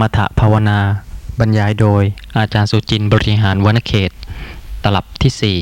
[0.00, 0.78] มถภาวนา
[1.40, 2.02] บรรยายโดย
[2.36, 4.10] อาจารย์สุจินบริหารวนเขต
[4.82, 5.58] ตลับที่สี่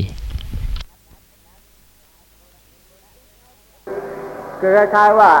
[4.59, 5.31] คือคล้ายๆว่า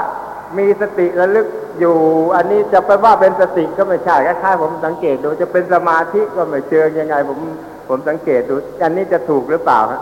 [0.57, 1.47] มีสติระลึก
[1.79, 1.95] อยู่
[2.35, 7.39] อันนี้จะไปว่าเป็นสติก็ไม่ใช่คล้ายๆผมสังเกตดูจะเป็นสมาธิก็ไม่เชิงยังไง ผม
[7.87, 10.01] ผมสังเกตดู อันนี้จะถูกหรือเปล่าฮะ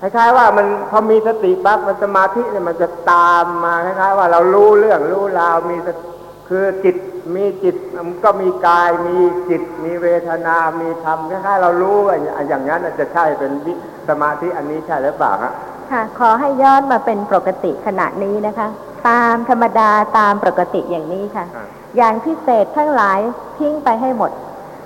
[0.00, 6.11] คล้ายๆว่ามันพอมีสติปั๊บมันสมาธิเนี่ยมันจะตามมาคล้ายๆว่าเรารู้เรื่องรู้ราวมีสติ
[6.54, 6.96] คือจิต
[7.34, 9.18] มีจิตมันก็มีกายมี
[9.50, 12.16] จิต มีเวทนา มีธรรมคล้ายๆเรารู้ว่า
[12.48, 13.72] อย่างนั้นจะใช่เป็นวิ
[14.08, 15.52] สมาธิอันนี้ใช่หรือเปล่าฮะ
[15.92, 18.68] ค่ะ ขอให้ย้อนมาเป็นปกติขณะนี้นะคะ
[19.08, 21.66] ตามธรรมดาตามปกติอย่างนี้ค่ะอ่า
[21.96, 23.18] อย่างพิเศษทั้งหลาย
[23.58, 24.30] ทิ้งไปให้หมด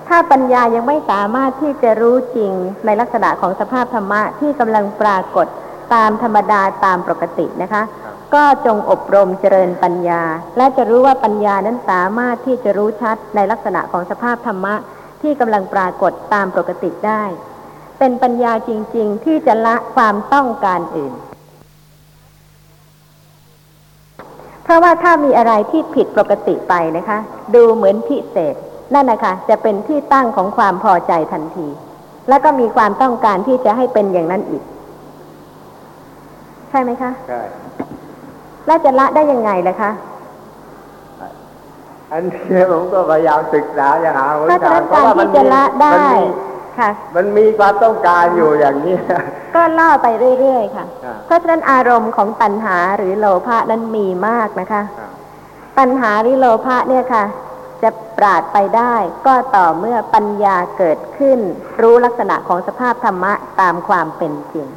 [0.07, 2.51] ถ้าปัญญายังไม่สามารถที่จะรู้จริง
[2.85, 5.47] ในลักษณะของสภาพธรรมะที่กำลังปรากฏ
[5.93, 7.83] ตามธรรมดาตามปกตินะคะ
[8.35, 10.21] ก็จงอบรมเจริญปัญญา
[10.57, 14.75] และจะรู้ว่าปัญญานั้นสามารถที่จะรู้ชัดในลักษณะของสภาพธรรมะ
[15.21, 17.23] ที่กำลังปรากฏตามปกติได้
[17.99, 21.13] เป็นปัญญาจริง ๆ ที่จะละความต้องการอื่น
[24.63, 27.17] เพราะว่าถ้ามีอะไรที่ผิดปกติไปนะคะ
[27.55, 28.55] ดูเหมือนพิเศษ
[28.93, 31.67] นั่นนะคะจะเป็นที่ตั้งของความพอใจทันที
[32.29, 34.63] แล้วก็มีความต้องการที่จะให้เป็นอย่างนั้นอีก
[36.69, 37.41] ใช่ไหมคะ ใช่
[38.67, 39.91] แล้วจะละได้ยังไงล่ะคะ
[42.11, 46.23] อันนี้ผมก็พยายามศึกษาอย่างหาหนถ้าทางต้องการที่จะละได้มันมี
[46.79, 48.95] ค่ะ มันมีความต้องการอยู่อย่างนี้
[49.55, 50.07] ก็ล่อไป
[50.39, 55.11] เรื่อยๆค่ะอ่าเพราะฉะนั้นอารมณ์ของตัณหาหรือโลภะนั้นมีมากนะคะครับ
[55.77, 57.23] ตัณหาหรือโลภะเนี่ยค่ะ
[57.83, 58.95] จะปราดไปได้
[59.27, 61.39] ก็ต่อเมื่อปัญญาเกิดขึ้น
[61.81, 64.67] รู้ลักษณะของสภาพธรรมะตามความเป็นจริง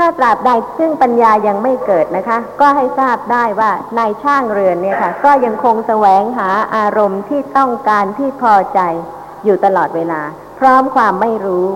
[0.02, 8.80] ้าตราบใดซึ่งปัญญายังไม่เกิดนะคะ ก็ให้ทราบได้ว่านายช่างเรือนเนี่ยค่ะ ก็ยังคงแสวงหาอารมณ์ที่ต้องการที่พอใจ
[9.44, 10.22] อยู่ตลอดเวลา
[10.58, 11.66] พร้อมความไม่รู้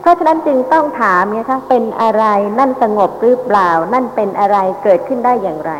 [0.00, 2.24] เพราะฉะนั้นจึงต้องถามเนี่ยค่ะเป็นอะไร
[2.58, 5.72] นั่นสงบหรือเปล่า นั่นเป็นอะไรเกิดขึ้นได้อย่างไร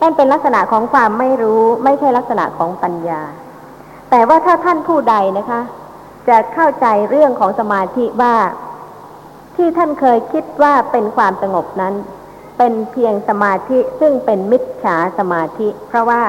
[0.00, 3.22] นั่นเป็นลักษณะของความไม่รู้ ไม่ใช่ลักษณะของปัญญา
[4.10, 5.60] แต่ว่าถ้าท่านผู้ใดนะคะ
[6.28, 8.34] จะเข้าใจเรื่องของสมาธิว่า
[9.56, 11.94] ที่ท่านเคยคิดว่าเป็นความสงบนั้น
[12.58, 16.22] เป็นเพียงสมาธิซึ่งเป็นมิจฉาสมาธิ เพราะว่า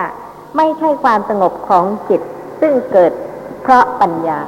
[0.58, 2.22] ไม่ใช่ความสงบของจิต
[2.62, 3.12] ซึ่งเกิด
[3.62, 4.40] เพราะปัญญา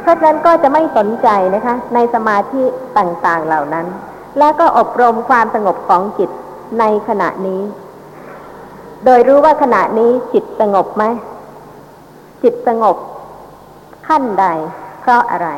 [0.00, 2.62] เพราะฉะนั้นก็จะไม่สนใจนะคะ ในสมาธิ
[2.98, 3.86] ต่างๆเหล่านั้น
[4.38, 6.30] แล้วก็อบรมความสงบของจิต
[6.78, 7.62] ในขณะนี้
[9.04, 11.04] โดยรู้ว่าขณะนี้จิตสงบไหม
[12.42, 12.96] จิตสงบ
[14.08, 14.46] ขั้นใด
[15.00, 15.48] เพราะอะไร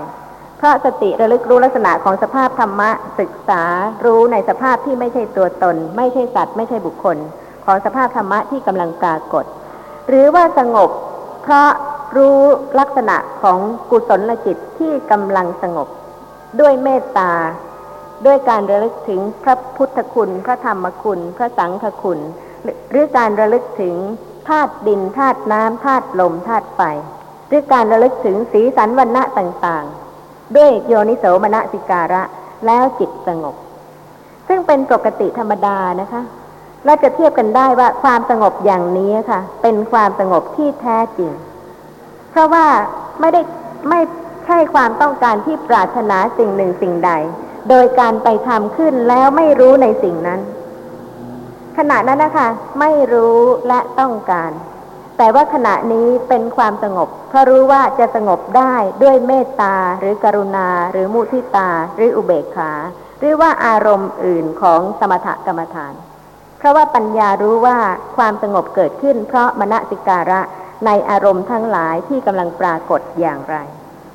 [0.58, 2.90] เพราะสติระลึกรู้ลักษณะของสภาพธรรมะ
[3.20, 3.62] ศึกษา
[4.04, 7.16] รู้ในสภาพที่ไม่ใช่ตัวตน ไม่ใช่สัตว์ ไม่ใช่บุคคล
[7.64, 9.44] ของสภาพธรรมะที่กำลังปรากฏ
[10.08, 10.90] หรือว่าสงบ
[11.42, 11.68] เพราะ
[12.16, 12.38] รู้
[12.78, 13.58] ลักษณะของ
[13.90, 15.88] กุศลจิตที่กำลังสงบ
[16.60, 17.32] ด้วยเมตตา
[18.26, 22.18] ด้วยการระลึกถึงพระพุทธคุณ พระธรรมคุณ พระสังฆคุณ
[22.62, 23.94] หรือหรือการระลึกถึง
[24.48, 26.80] ธาตุดินธาตุน้ำธาตุลมธาตุไฟ
[27.48, 32.22] หรือการระลึกถึงสีสันวันณะต่างๆ ด้วยโยนิโสมนสิการะ
[32.66, 33.54] แล้วจิตสงบ
[34.48, 36.22] ซึ่งเป็นปกติธรรมดานะคะ
[36.84, 41.32] และจะเทียบกันได้ว่าความสงบอย่างนี้ค่ะ เป็นความสงบที่แท้จริง
[42.30, 42.66] เพราะว่า
[43.20, 43.40] ไม่ได้
[43.88, 44.00] ไม่
[44.46, 47.10] ใช่ความต้องการที่ปรารถนาสิ่งหนึ่งสิ่งใด
[47.68, 50.40] โดยการไปทำขึ้นแล้วไม่รู้ในสิ่งนั้น
[51.76, 52.48] ขณะนั้นนะคะ
[52.80, 53.38] ไม่รู้
[53.68, 54.50] และต้องการ
[55.18, 62.72] แต่ว่าขณะนี้เป็นความสงบ เพราะรู้ว่าจะสงบได้ด้วยเมตตาหรือกรุณา หรือมุทิตา หรืออุเบกขา
[63.18, 65.94] หรือว่าอารมณ์อื่นของสมถกรรมฐาน
[66.58, 67.78] เพราะว่าปัญญารู้ว่า
[68.16, 70.40] ความสงบเกิดขึ้น เพราะมณสิการะ
[70.86, 73.56] ในอารมณ์ทั้งหลายที่กำลังปรากฏอย่างไร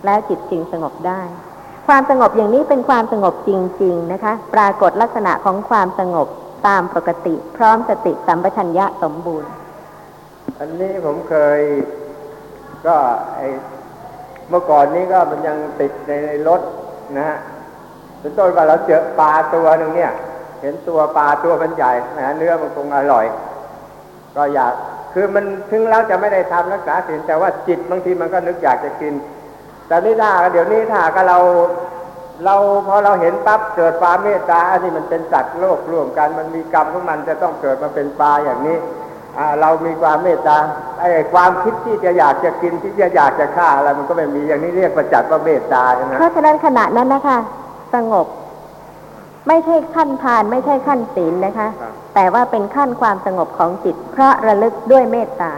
[0.05, 1.21] แล้วจิตจึงสงบได้
[1.87, 3.51] ความสงบอย่างนี้เป็นความสงบจ
[3.81, 6.27] ริง ๆ นะคะ ปรากฏลักษณะของความสงบ
[6.67, 9.49] ตามปกติ พร้อมสติสัมปชัญญะสมบูรณ์
[10.61, 11.59] อันนี้ผมเคย
[12.87, 12.95] ก็
[13.35, 13.41] ไอ
[14.49, 16.13] เมื่อก่อนนี้ก็มันยังติดใน
[16.47, 16.61] รถ
[17.17, 17.37] นะฮะ
[18.19, 20.11] เป็นต้นว่าเราเจอปลาตัวหนึ่งเนี่ย
[20.61, 23.25] เห็นตัวปลาตัวมันใหญ่นะเนื้อมันคงอร่อย
[24.35, 24.73] ก็อยาก
[25.13, 29.13] คือมันถึงแล้วจะไม่ได้ทำรักษาศีลแต่ว่าจิตบางทีมันก็นึกอยากจะกิน
[29.87, 31.37] แต่นี่ถ้าเดี๋ยวนี้ถ้าก็เรา
[32.45, 32.55] เรา
[32.87, 38.77] พอเราเห็นปั๊บเกิดความเมตตาอันนี้มันเป็นสัตว์โลกร่วมกันมันมีกรรมของมันจะต้องเกิดมาเป็นปลาอย่างนี้
[39.61, 40.57] เรามีความเมตตา
[40.99, 47.37] ไอ้ความคิดที่จะอยากจะกินที่จะอยากจะฆ่าอะไรมันก็ไม่มีอย่างนี้เรียกประจักษ์ว่าเมตตาใช่ไหมเพราะฉะนั้นขณะนั้นนะคะ
[47.95, 48.27] สงบ
[49.47, 55.51] ไม่ใช่ขั้นทาน ไม่ใช่ขั้นศีลนะคะครับแต่แต่ว่าเป็นขั้นความสงบของจิต เพราะระลึกด้วยเมตตา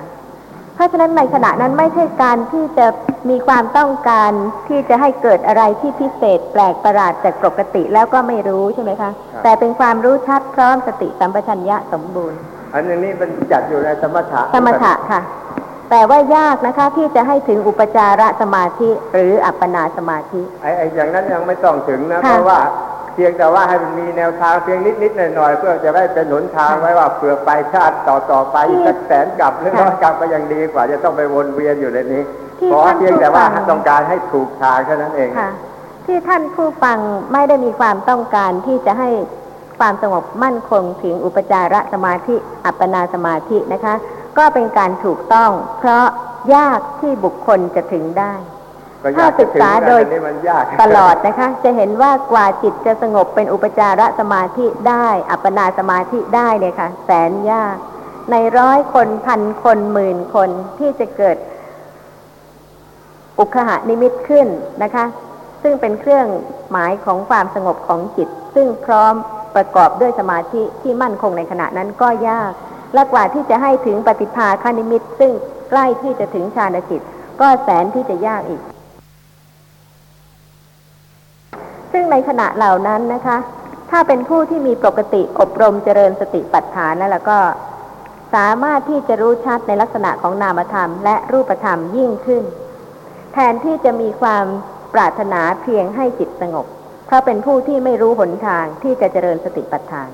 [0.75, 2.87] เพราะฉะนั้นในขณะนั้นไม่ใช่การที่จะ
[3.29, 4.31] มีความต้องการ
[4.67, 9.11] ที่จะให้เกิดอะไรที่พิเศษ แปลกประหลาดจากปกติแล้วก็ไม่รู้ใช่ไหมคะ
[9.43, 12.39] แต่เป็นความรู้ชัดพร้อมสติสัมปชัญญะสมบูรณ์
[12.73, 15.21] อันนี้มันจัดอยู่ในสมถะสมถะค่ะ
[15.89, 22.59] แต่ว่ายากนะคะ ที่จะให้ถึงอุปจารสมาธิหรืออัปปนาสมาธิไอ้ไอ้อย่างนั้นยังไม่ต้องถึงนะค่ะเพราะว่า
[23.13, 32.23] เพียงแต่ว่าให้มันมีแนวทางเพียงนิดนิดๆหน่อยๆเพื่อจะได้เป็นหนทางไว้ว่าเผื่อไปชาติต่อต่อๆไปอีกสักแสนกลับหรือร้อยกลับก็ยังดีกว่าจะต้องไปวนเวียนอยู่ในนี้
[32.59, 35.51] ที่ขอท่านเพียงแต่ว่าผู้ฟังต้องการให้ถูกทางแค่นั้นเองค่ะ
[36.05, 36.97] ที่ท่านผู้ฟัง
[37.33, 39.09] ไม่ได้มีความต้องการที่จะให้
[39.81, 42.35] ความสงบมั่นคงถึงอุปจารสมาธิ
[42.65, 43.95] อัปปนาสมาธินะคะ
[44.37, 46.05] ก็เป็นการถูกต้อง เพราะ
[46.55, 48.33] ยากที่บุคคลจะถึงได้
[49.03, 57.77] ก็อยากจะถึงถ้าศึกษาโดยอันนี้มันยากตลอดนะคะ จะเห็นว่ากว่าจิตจะสงบเป็นอุปจารสมาธิได้ อัปปนาสมาธิได้เนี่ยค่ะ แสนยาก
[58.31, 60.49] ในร้อยคนพันคนหมื่นคน
[60.79, 61.37] ที่จะเกิด
[63.39, 64.47] อุคหานิมิตขึ้น
[64.83, 65.05] นะคะ
[65.61, 66.25] ซึ่งเป็นเครื่อง
[66.71, 69.13] หมายของความสงบของจิต ซึ่งพร้อม
[69.55, 72.51] ประกอบด้วยสมาธิที่มั่นคงในขณะนั้นก็ยาก
[72.93, 75.31] และกว่าที่จะให้ถึงปฏิภาคานิมิต ซึ่ง
[75.69, 77.01] ใกล้ที่จะถึงฌานจิต
[77.41, 78.61] ก็แสนที่จะยากอีก
[81.91, 83.37] ซึ่งในขณะเหล่านั้นนะคะ
[83.91, 87.39] ถ้าเป็นผู้ที่มีปกติอบรมเจริญสติปัฏฐานแล้วแล้วก็
[88.33, 92.43] สามารถที่จะรู้ชัดในลักษณะของนามธรรม และรูปธรรมยิ่งขึ้น
[93.33, 94.45] แทนที่จะมีความ
[94.93, 96.65] ปรารถนาเพียงให้จิตสงบ
[97.11, 100.09] เพราะเป็นผู้ที่ไม่รู้หนทางที่จะเจริญสติปัฏฐาน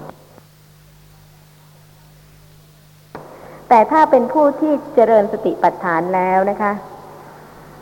[3.70, 6.72] แต่ถ้าเป็นผู้ที่เจริญสติปัฏฐานแล้วนะคะ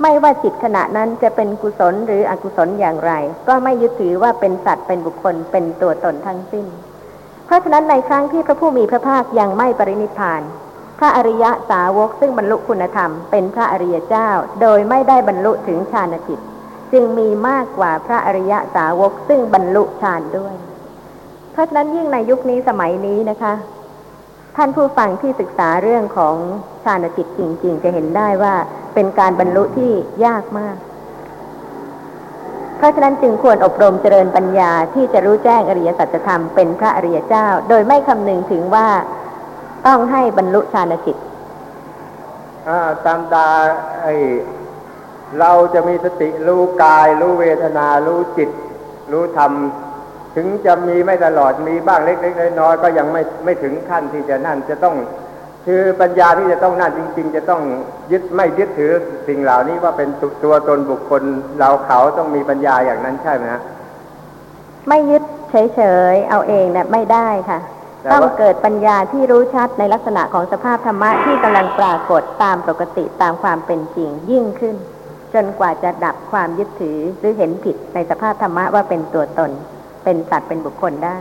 [0.01, 3.11] ไม่ว่าจิตขณะนั้นจะเป็นกุศลหรืออกุศลอย่างไร
[3.47, 6.65] ก็ไม่ยึดถือว่าเป็นสัตว์เป็นบุคคลเป็นตัวตนทั้งสิ้น
[7.45, 10.41] เพราะฉะนั้นในครั้งที่พระผู้มีพระภาคยังไม่ปรินิพพาน
[10.99, 14.29] พระอริยะสาวกซึ่งบรรลุคุณธรรม เป็นพระอริยเจ้า
[14.61, 16.41] โดยไม่ได้บรรลุถึงฌานจิต
[16.93, 20.53] จึงมีมากกว่าพระอริยะสาวกซึ่งบรรลุฌานด้วย
[21.51, 23.53] เพราะฉะนั้นยิ่งในยุคนี้สมัยนี้นะคะ
[24.55, 26.35] ท่านผู้ฟังที่ศึกษาเรื่องของ
[26.83, 28.55] ฌานจิตจริง ๆ จะเห็นได้ว่า
[28.93, 29.91] เป็นการบรรลุที่
[30.25, 30.77] ยากมาก
[32.77, 38.87] เพราะฉะนั้นจึงควรอบรมเจริญปัญญาที่จะรู้แจ้งอริยสัจธรรมเป็นพระอริยเจ้า โดยไม่คำนึงถึงว่า
[39.87, 41.17] ต้องให้บรรลุฌานจิต
[42.67, 43.47] อ่าตามตา
[44.01, 44.07] ไอ
[45.39, 48.49] เราจะมีสติรู้กาย รู้เวทนา รู้จิต
[49.11, 49.51] รู้ธรรม
[50.35, 54.95] ถึงจะมีไม่ตลอดมีบ้างเล็กๆน้อยๆก็ยังไม่ไม่ถึงขั้นที่จะนั่นจะต้อง
[55.65, 57.61] คือปัญญาที่จะต้องนั่นจริง ๆ จะต้อง
[58.11, 58.91] ยึดไม่ยึดถือ
[59.27, 61.23] สิ่งเหล่านี้ว่าเป็นตัวตัวตนบุคคล
[61.59, 63.61] เราเขาต้องมีปัญญาอย่างนั้นใช่ไหมฮะ
[64.89, 65.81] ไม่ยึดเฉ
[66.13, 67.59] ยๆเอาเองเนี่ยไม่ได้ค่ะ
[68.03, 74.75] แต่ว่าต้องเกิดปัญญาที่รู้ชัดในลักษณะของสภาพธรรมะที่กำลังปรากฏตามปกติตามความเป็นจริงยิ่งขึ้น
[75.35, 79.51] จนกว่าจะดับความยึดถือหรือเห็นผิดในสภาพธรรมะว่าเป็นตัวตน
[80.03, 81.17] เป็นสัตว์เป็นบุคคลได้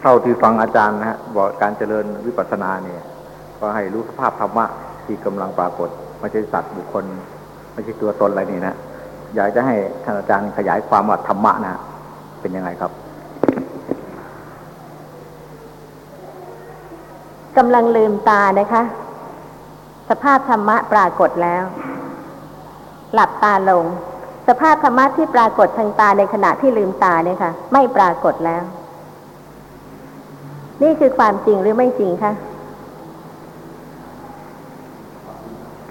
[0.00, 3.02] เท่าที่ฟังอาจารย์นะฮะบอกการเจริญวิปัสสนาเนี่ย
[3.58, 4.64] ก็ให้รู้สภาพธรรมะ
[5.06, 5.88] ที่กำลังปรากฏ
[6.20, 7.04] ไม่ใช่สัตว์บุคคล
[7.72, 8.76] ไม่ใช่ตัวตนอะไรนี่นะ
[9.34, 11.74] อยากจะให้ท่านอาจารย์ขยายความว่าธรรมะนะ
[12.40, 12.92] เป็นยังไงครับ
[17.58, 18.82] กำลังลืมตานะคะ
[20.10, 21.62] สภาพธรรมะปรากฏแล้ว
[23.14, 23.84] หลับตาลง
[24.48, 28.62] สภาพธรรมะที่ปรากฏทางตาในขณะที่ลืมตาเนี่ยค่ะ ไม่ปรากฏแล้ว
[30.82, 32.32] นี่คือความจริงหรือไม่จริงคะ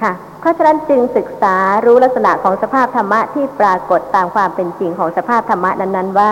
[0.01, 6.31] ค่ะ เพราะฉะนั้นจึงศึกษารู้ลักษณะของสภาพธรรมะที่ปรากฏตามความเป็นจริงของสภาพธรรมะนั้น ๆ ว่า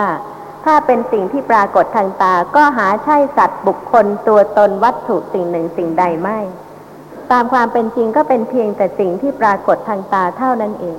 [0.64, 6.38] ถ้าเป็นสิ่งที่ปรากฏทางตา ก็หาใช่สัตว์บุคคลตัวตนวัตถุสิ่งหนึ่งสิ่งใดไม่
[7.30, 10.98] ตามความเป็นจริงก็เป็นเพียงแต่สิ่งที่ปรากฏทางตาเท่านั้นเอง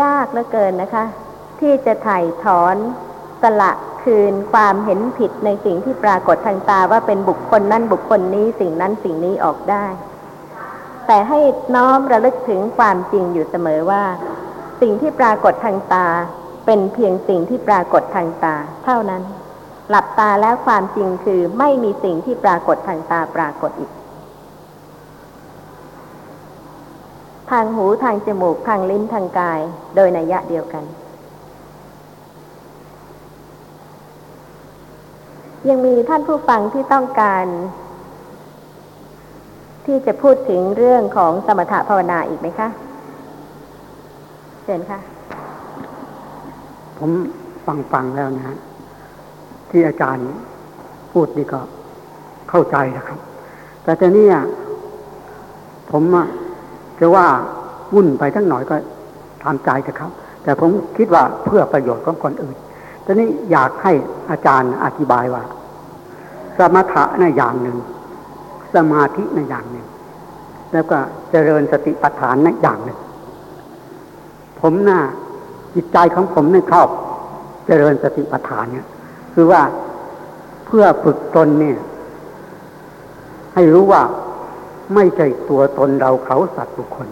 [0.00, 1.04] ยากเหลือเกินนะคะ
[1.60, 2.76] ที่จะถ่ายถอน
[3.42, 3.72] สละ
[4.02, 9.86] คืนความเห็นผิดในสิ่งที่ปรากฏทางตาว่าเป็นบุคคลนั้นบุคคลนี้สิ่งนั้นสิ่งนี้ออกได้
[11.06, 11.40] แต่ให้
[11.74, 14.04] น้อมระลึกถึงความจริงอยู่เสมอว่า
[14.80, 16.06] สิ่งที่ปรากฏทางตา
[16.66, 19.22] เป็นเพียงสิ่งที่ปรากฏทางตา เท่านั้น
[19.90, 23.90] หลับตาแล้วความจริงคือไม่มีสิ่งที่ปรากฏทางตาปรากฏอีก
[27.50, 29.60] ทางหูทางจมูกทางลิ้นทางกาย
[29.94, 30.84] โดยนัยยะเดียวกัน
[35.68, 37.46] ยังมีท่านผู้ฟังที่ต้องการ
[39.86, 42.68] ที่จะพูดถึงเรื่องของสมถะภาวนาอีกไหมคะ
[44.64, 44.98] เชิญค่ะ
[47.04, 47.14] ผม
[47.66, 48.56] ฟังฟังแล้วนะฮะ
[49.70, 50.26] ที่อาจารย์
[51.12, 51.60] พูดนี่ก็
[52.50, 53.18] เข้าใจนะครับ
[53.82, 54.26] แต่ตอนนี้
[55.90, 56.02] ผม
[57.00, 57.26] จะว่า
[57.94, 58.76] วุ่นไปทั้งหน่อยก็
[59.44, 60.10] ทำใจนะครับ
[60.42, 62.56] แต่ผมคิดว่าเพื่อประโยชน์ของคนอื่น
[63.04, 63.92] ตอนนี้อยากให้
[64.30, 65.42] อาจารย์อธิบายว่า
[66.56, 67.76] สมถะในอย่างหนึ่ง
[68.74, 69.86] สมาธิในอย่างหนึ่ง
[70.72, 70.98] แล้วก็
[71.30, 72.98] เจริญสติปัฏฐานในอย่างหนึ่ง
[74.60, 75.00] ผมน่ะ
[75.74, 76.88] จิตใจของผมในชอบ
[77.66, 78.86] เจริญสติปัฏฐานเนี่ย
[79.34, 79.62] คือว่า
[80.66, 81.78] เพื่อฝึกตนเนี่ย
[83.54, 84.02] ให้รู้ว่า
[84.94, 87.08] ไม่ใช่ตัวตนเราเขาสัตว์บุคคล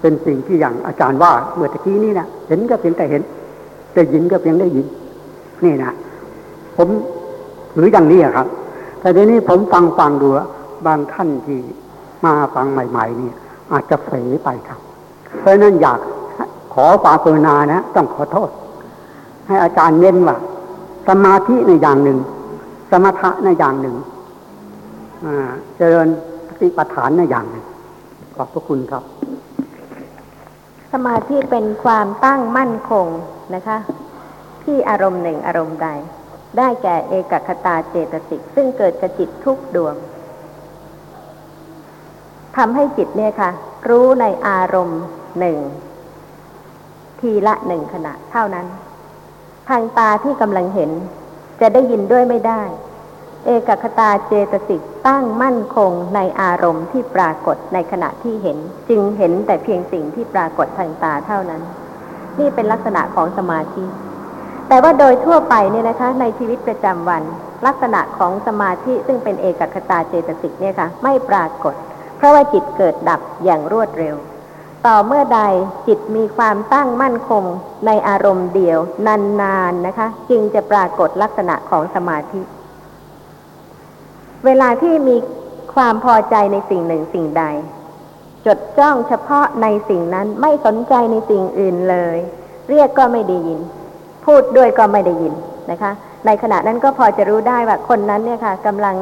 [0.00, 3.22] เป็นสิ่งที่อย่างอาจารย์ว่าเมื่อตะกี้นี่นะเห็นก็เพียงแต่เห็น
[3.94, 4.86] ได้ยินก็เพียงได้ยิน
[5.64, 5.92] นี่นะ
[6.76, 6.88] ผม
[7.74, 8.46] หรืออย่างนี้ครับ
[9.00, 10.28] แต่ทีนี้ผมฟังฟังดู
[10.86, 11.58] บางท่านที่
[12.24, 13.30] มาฟังใหม่ ๆ นี่
[13.72, 14.80] อาจจะเผลไปครับ
[15.38, 16.00] เพราะนั้นอยาก
[16.74, 18.50] ขอความกรุณานะ ต้องขอโทษ
[19.46, 20.36] ให้อาจารย์เน้นว่า
[21.08, 22.18] สมาธิในอย่างหนึ่ง
[22.90, 23.96] สมถะในอย่างหนึ่ง
[25.76, 26.08] เจริญ
[26.48, 27.64] สติปัฏฐานในอย่างหนึ่ง
[28.36, 29.02] ขอบพระคุณครับ
[30.92, 33.06] สมาธิเป็นความตั้งมั่นคง
[33.54, 33.78] นะคะ
[34.64, 35.88] ที่อารมณ์หนึ่งอารมณ์ใด
[36.58, 39.94] ได้แก่เอกคตาเจตสิก ซึ่งเกิดกับจิตทุกดวง
[42.56, 43.50] ทำให้จิตเนี่ยค่ะ
[43.88, 45.02] รู้ในอารมณ์
[45.38, 45.58] หนึ่ง
[47.24, 48.66] ทีละหนึ่งขณะเท่านั้น
[49.68, 50.90] ทางตาที่กำลังเห็น
[51.60, 52.62] จะได้ยินด้วยไม่ได้
[53.46, 61.62] เอกคตาเจตสิกตั้งมั่นคงในอารมณ์ที่ปรากฏในขณะที่เห็น จึงเห็นแต่เพียงสิ่งที่ปรากฏทางตาเท่านั้น
[62.38, 63.84] นี่เป็นลักษณะของสมาธิ
[64.68, 67.22] แต่ว่าโดยทั่วไปเนี่ยนะคะ ในชีวิตประจำวัน
[67.66, 71.74] ลักษณะของสมาธิซึ่งเป็นเอกคตาเจตสิกเนี่ยค่ะ ไม่ปรากฏ
[72.16, 74.16] เพราะว่าจิตเกิดดับอย่างรวดเร็ว
[74.86, 75.40] ต่อเมื่อใด
[75.86, 77.44] จิตมีความตั้งมั่นคง
[77.86, 82.40] ในอารมณ์เดียวนานๆนนนะคะ จึงจะปรากฏลักษณะของสมาธิ
[84.44, 85.16] เวลาที่มี
[85.74, 87.44] ความพอใจในสิ่งหนึ่งสิ่งใด
[88.46, 92.18] จดจ้องเฉพาะในสิ่งนั้นไม่สนใจในสิ่งอื่นเลย
[92.70, 93.60] เรียกก็ไม่ได้ยิน
[94.26, 95.34] พูดด้วยก็ไม่ได้ยิน
[95.70, 95.92] นะคะ
[96.26, 98.96] ในขณะนั้นก็พอจะรู้ได้ว่าคนนั้นเนี่ยค่ะกำลัง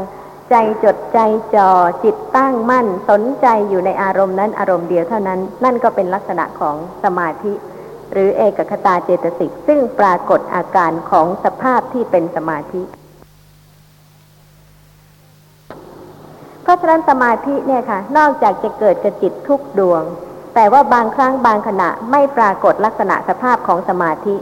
[0.52, 1.18] ใจจดใจ
[1.56, 1.71] จ่อ
[2.04, 7.52] จิตตั้งมั่น สนใจอยู่ในอารมณ์นั้นอารมณ์เดียวเท่านั้น นั่นก็เป็นลักษณะของสมาธิ
[8.12, 12.82] หรือเอกคตาเจตสิกซึ่งปรากฏอาการของสภาพที่เป็นสมาธิ
[16.62, 20.02] เพราะฉะนั้นสมาธิเนี่ยค่ะ นอกจากจะเกิดกับจิตทุกดวง
[20.54, 24.35] แต่ว่าบางครั้งบางขณะไม่ปรากฏลักษณะสภาพของสมาธิ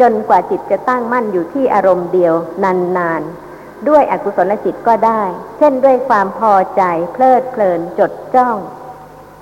[0.00, 3.45] จนกว่าจิตจะตั้งมั่นอยู่ที่อารมณ์เดียวนานๆ
[3.88, 5.22] ด้วยอกุศลจิตก็ได้
[5.58, 8.56] เช่นด้วยความพอใจเพลิดเพลินจดจ้อง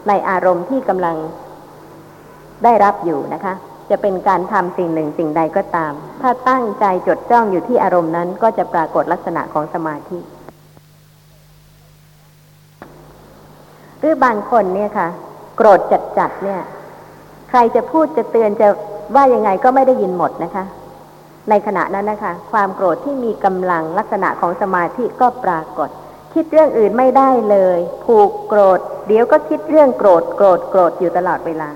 [0.09, 1.17] ในอารมณ์ที่กำลัง
[2.65, 3.55] ได้รับอยู่นะคะ
[3.91, 10.19] จะเป็นการทำสิ่งหนึ่งสิ่งใดก็ตาม ถ้าตั้งใจจดจ้องอยู่ที่อารมณ์นั้น ก็จะปรากฏลักษณะของสมาธิ
[13.99, 15.09] หรือบางคนเนี่ยค่ะ
[15.57, 15.81] โกรธ
[16.19, 16.61] จัดๆเนี่ย
[17.51, 18.69] ใครจะพูดจะเตือนจะ
[19.15, 20.65] ว่ายังไงก็ไม่ได้ยินหมดนะคะ
[21.51, 25.89] ในขณะนั้นนะคะ ความโกรธที่มีกำลังลักษณะของสมาธิก็ปรากฏ
[26.35, 31.69] คิดเรื่องอื่นไม่ได้เลย ผูกโกรธ เดี๋ยวก็คิดเรื่องโกรธโกรธโกรธอยู่ตลอดเวลา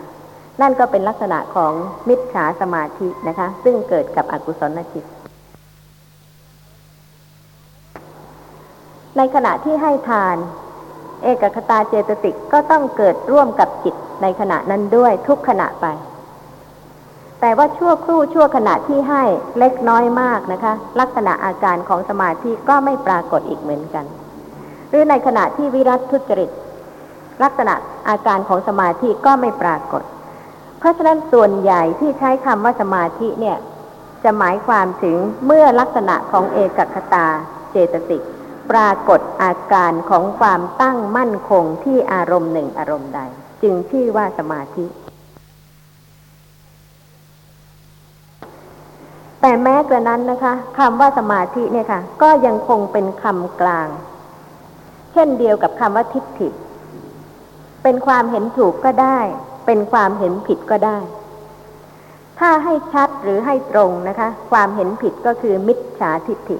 [0.60, 1.72] นั่นก็เป็นลักษณะของ
[2.08, 5.04] มิจฉาสมาธินะคะ ซึ่งเกิดกับอกุศลจิต
[9.16, 10.36] ในขณะที่ให้ทาน
[11.22, 15.86] เอกคตาเจตสิกก็ต้องเกิดร่วมกับจิตในขณะนั้นด้วยทุกขณะไป
[17.40, 19.22] แต่ว่าชั่วครู่ชั่วขณะที่ให้
[19.58, 24.04] เล็กน้อยมากนะคะ ลักษณะอาการของสมาธิก็ไม่ปรากฏอีกเหมือนกัน
[24.90, 26.50] หรือในขณะที่วิรัตทุจริต
[27.42, 27.74] ลักษณะ
[28.08, 30.02] อาการของสมาธิก็ไม่ปรากฏ
[30.78, 33.58] เพราะฉะนั้นส่วนใหญ่ที่ใช้คำว่าสมาธิเนี่ย
[34.24, 35.16] จะหมายความถึง
[35.46, 37.26] เมื่อลักษณะของเอกคตา
[37.70, 38.22] เจตสิก
[38.70, 43.20] ปรากฏอาการของความตั้งมั่นคงที่อารมณ์หนึ่งอารมณ์ใด
[43.62, 44.84] จึงชื่อว่าสมาธิ
[49.40, 53.88] แต่แม้กระนั้นนะคะคำว่าสมาธิเนี่ยค่ะ ก็ยังคงเป็นคำกลาง
[55.12, 56.48] เช่นเดียวกับคำว่าทิฏฐิ
[57.82, 59.18] เป็นความเห็นถูกก็ได้
[59.66, 60.98] เป็นความเห็นผิดก็ได้
[62.38, 66.58] ถ้าให้ชัดหรือให้ตรงนะคะ ความเห็นผิดก็คือมิจฉาทิฏฐิ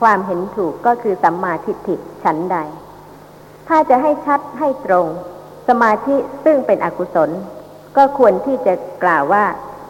[0.00, 2.56] ความเห็นถูกก็คือสัมมาทิฏฐิฉันใด
[3.68, 5.06] ถ้าจะให้ชัดให้ตรง
[5.68, 7.30] สมาธิซึ่งเป็นอกุศล
[7.96, 8.74] ก็ควรที่จะ
[9.04, 9.44] กล่าวว่า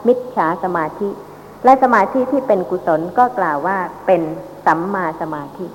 [0.06, 1.08] มิจฉาสมาธิ
[1.64, 4.22] และสมาธิที่เป็นกุศลก็กล่าวว่าเป็น
[4.66, 5.66] สัมมาสมาธิ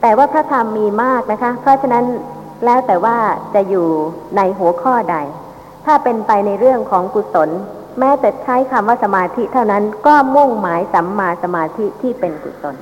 [0.00, 2.04] แต่ว่าพระธรรมมีมากนะคะ เพราะฉะนั้น
[2.64, 3.16] แล้วแต่ว่า
[3.54, 3.88] จะอยู่
[4.36, 5.16] ในหัวข้อใด
[5.86, 7.50] ถ้าเป็นไปในเรื่องของกุศล
[7.98, 12.76] แม้แต่ใช้คำว่าสมาธิเท่านั้นก็มุ่งหมายสัมมาสมาธิที่เป็นกุศล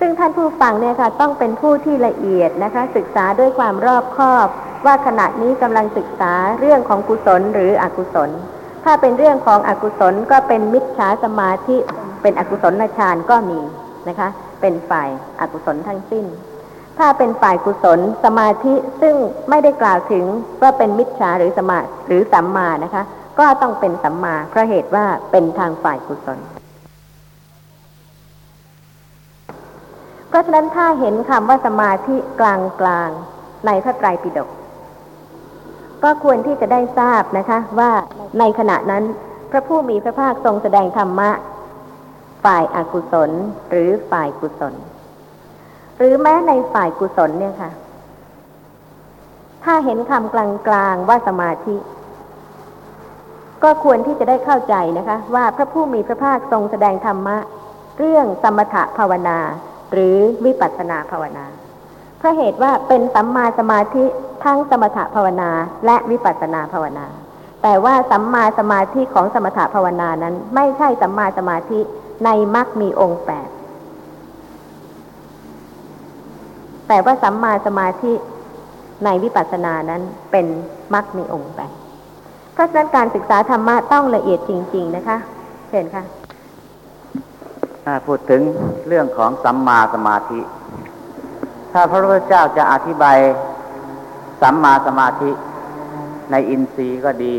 [0.00, 4.48] ซึ่งท่านผู้ฟังเนี่ยค่ะ ต้องเป็นผู้ที่ละเอียดนะคะ ศึกษาด้วยความรอบคอบ
[4.86, 8.30] ว่าขณะนี้กำลังศึกษาเรื่องของกุศลหรืออกุศล
[8.84, 11.76] ถ้าเป็นเรื่องของอกุศลก็เป็นมิจฉาสมาธิ
[12.22, 13.60] เป็นอกุศลฌานก็มี
[14.08, 14.28] นะคะ
[14.60, 15.08] เป็นฝ่าย
[15.40, 16.26] อากุศลทั้งสิ้น
[16.98, 19.14] ถ้าเป็นฝ่ายกุศลสมาธิซึ่ง
[19.50, 20.24] ไม่ได้กล่าวถึง
[20.62, 23.02] ว่าเป็นมิจฉาหรือสมาหรือสัมมานะคะ
[23.38, 26.38] ก็ต้องเป็นสัมมาเพราะเหตุว่าเป็นทางฝ่ายกุศล
[30.28, 33.10] เพราะฉะนั้นถ้าเห็นคำว่าสมาธิกลางกลาง
[33.66, 34.48] ในพระไตรปิฎก
[36.04, 37.90] ก็ควรที่จะได้ทราบนะคะ ว่า
[38.38, 39.04] ในขณะนั้น
[39.50, 41.30] พระผู้มีพระภาคทรงแสดงธรรมะ
[42.44, 43.30] ฝ่ายอากุศล
[43.70, 44.74] หรือฝ่ายกุศล
[45.98, 47.70] หรือแม้ในฝ่ายกุศลเนี่ยค่ะ
[49.64, 51.76] ถ้าเห็นคำกลางๆว่าสมาธิ
[53.62, 57.38] ก็ควรที่จะได้เข้าใจนะคะ ว่าพระผู้มีพระภาคทรงแสดงธรรมะ
[57.98, 59.38] เรื่องสมถะภาวนา
[59.92, 61.44] หรือวิปัสสนาภาวนา
[62.18, 64.04] เพราะเหตุว่าเป็นสัมมาสมาธิ
[64.44, 65.50] ทั้งสมถภาวนา
[65.86, 67.06] และวิปัสสนาภาวนา
[67.62, 71.80] แต่ว่าสัมมาสมาธิของสมถภาวนานั้น ไม่ใช่สัมมาสมาธิ
[72.24, 73.48] ในมรรคมีองค์แปด
[76.88, 78.12] แต่ว่าสัมมาสมาธิ
[79.04, 80.46] ในวิปัสสนานั้นเป็น
[80.94, 81.72] มรรคมีองค์แปด
[82.52, 85.16] เพราะฉะนั้นการศึกษาธรรมะต้องละเอียดจริง ๆ นะคะ
[85.68, 86.04] เชิญค่ะ
[88.06, 88.40] พูดถึง
[88.88, 90.40] เรื่องของสัมมาสมาธิ
[91.72, 93.18] ถ้าพระพุทธเจ้าจะอธิบาย
[94.42, 95.30] สัมมาสมาธิ
[96.30, 97.36] ในอินทรีย์ก็ดี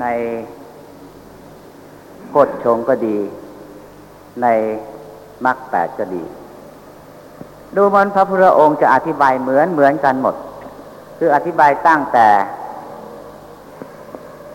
[0.00, 0.06] ใน
[2.30, 3.16] โคดชงก็ดี
[4.42, 4.46] ใน
[5.44, 6.22] มรรคแปดก็ดี
[7.76, 10.34] ดูมันพระพุทธองค์จะอธิบายเหมือนเหมือนกันหมด
[11.18, 12.28] คืออธิบายตั้งแต่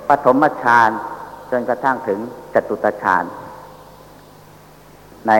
[0.09, 0.89] ปฐมฌาน
[1.51, 2.19] จนกระทั่งถึง
[2.53, 3.23] จตุตฌาน
[5.27, 5.31] ใน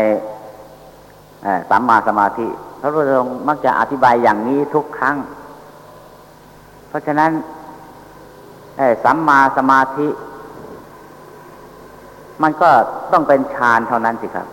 [1.69, 2.47] สัมมาสมาธิ
[2.81, 5.17] พระพุทธองค์มักจะอธิบายอย่างนี้ทุกครั้ง
[6.91, 7.31] เพราะฉะนั้น
[9.03, 10.07] สัมมาสมาธิ
[12.43, 12.69] มันก็
[13.11, 14.47] ต้องเป็นฌานเท่านั้นสิครับ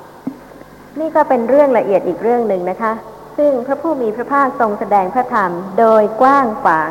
[1.00, 2.92] นี่ก็เป็นเรื่องละเอียดอีกเรื่องหนึ่งนะคะ
[3.38, 6.90] ซึ่งพระผู้มีพระภาคทรงแสดงพระธรรมโดยกว้างขวาง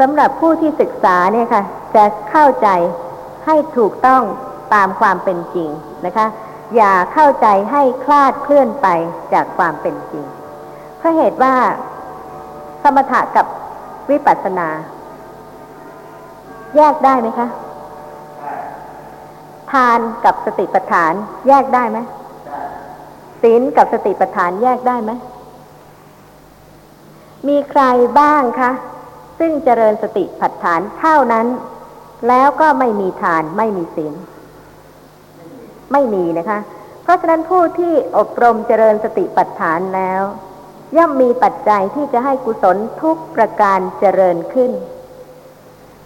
[0.00, 1.62] สำหรับผู้ที่ศึกษาเนี่ยค่ะ
[1.96, 2.68] จะเข้าใจ
[3.46, 4.22] ให้ถูกต้อง
[4.74, 5.68] ตามความเป็นจริง
[6.06, 6.26] นะคะ
[6.76, 8.88] อย่าเข้าใจให้คลาดเคลื่อนไป
[9.32, 10.24] จากความเป็นจริง
[10.98, 11.54] เพราะเหตุว่า
[12.82, 13.46] สมถะกับ
[14.10, 14.68] วิปัสสนา
[16.76, 17.48] แยกได้ไหมคะ
[19.72, 21.12] ทานกับสติปัฏฐาน
[21.48, 21.98] แยกได้ไหม
[23.42, 25.12] ศีลกับสติปัฏฐานแยกได้ไหม
[27.48, 27.82] มีใคร
[28.20, 28.70] บ้างคะ
[29.38, 31.46] ซึ่งเจริญสติปัฏฐานเท่านั้น
[32.28, 34.14] แล้วก็ไม่มีทานไม่มีศีล
[35.92, 36.58] ไม่มีนะคะ
[37.02, 40.22] เพราะฉะนั้นผู้ที่อบรมเจริญสติปัฏฐานแล้ว
[40.96, 44.70] ย่อมมีปัจจัยที่จะให้กุศลทุกประการเจริญขึ้น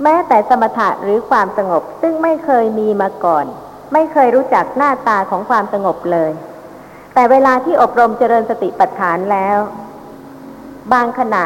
[0.02, 3.46] แม้แต่สมถะหรือความสงบซึ่งไม่เคยมีมาก่อน
[3.92, 6.30] ไม่เคยรู้จักหน้าตาของความสงบเลย
[7.14, 9.58] แต่เวลาที่อบรมเจริญสติปัฏฐานแล้ว
[10.92, 11.44] บางขณะ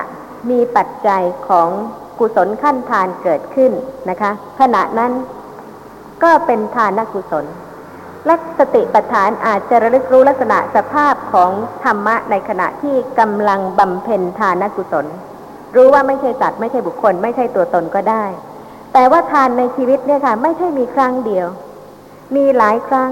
[0.51, 1.69] มีปัจจัยของ
[2.19, 3.73] กุศลขั้นทานเกิดขึ้น
[4.11, 5.13] นะคะ ขณะนั้น
[6.23, 7.45] ก็เป็นทานกุศล
[8.27, 11.51] และสติปัฏฐานอาจจะระลึกรู้ลักษณะสภาพของ
[11.85, 15.07] ธรรมะในขณะที่กำลังบำเพ็ญทานกุศล
[15.77, 18.25] รู้ว่าไม่ใช่สัตว์ไม่ใช่บุคคล ไม่ใช่ตัวตนก็ได้
[18.93, 21.47] แต่ว่าทานในชีวิตเนี่ยค่ะ ไม่ใช่มีครั้งเดียว
[22.37, 23.11] มีหลายครั้ง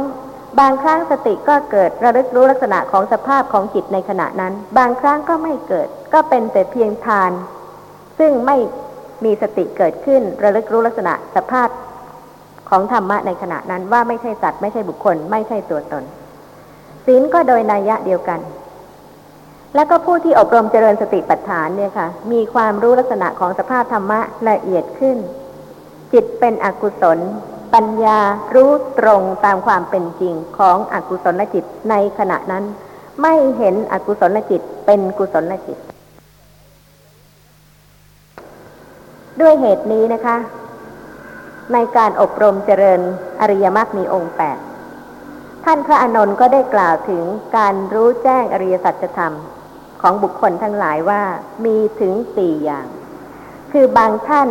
[0.61, 7.31] บางครั้งสติก็เกิดระลึกรู้ลักษณะของสภาพของจิตในขณะนั้น บางครั้งก็ไม่เกิด ก็เป็นแต่เพียงทาน
[8.19, 8.57] ซึ่งไม่
[9.25, 11.69] มีสติเกิดขึ้นระลึกรู้ลักษณะสภาพ
[12.71, 16.05] ของธรรมะในขณะนั้นว่าไม่ใช่สัตว์ไม่ใช่บุคคล ไม่ใช่ตัวตน
[17.07, 18.41] ศีลก็โดยนัยยะเดียวกัน
[19.75, 25.17] แล้วก็ผู้ที่อบรมเจริญสติปัฏฐานเนี่ยค่ะ มีความรู้ลักษณะของสภาพธรรมะละเอียดขึ้น
[26.13, 27.19] จิตเป็นอกุศล
[27.75, 28.19] ปัญญา
[28.55, 32.65] รู้ตรงตามความเป็นจริงของอกุศลจิตในขณะนั้น
[33.23, 35.79] ไม่เห็นอกุศลจิตเป็นกุศลจิต
[39.41, 40.37] ด้วยเหตุนี้นะคะ
[41.73, 43.01] ในการอบรมเจริญ
[43.41, 44.59] อริยมรรคมีองค์แปด
[45.65, 47.25] ท่านพระอนนท์ก็ได้กล่าวถึง
[47.57, 49.35] การรู้แจ้งอริยสัจธรรม
[50.03, 51.23] ของบุคคลทั้งหลายว่า
[51.65, 52.87] มีถึงสี่อย่าง
[53.73, 54.49] คือบางท่าน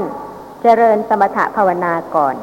[0.61, 2.35] เจริญสมถะภาวนาก่อน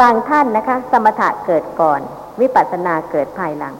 [0.00, 2.00] บางท่านนะคะ สมถะเกิดก่อน
[2.40, 3.74] วิปัสสนาเกิดภายหลัง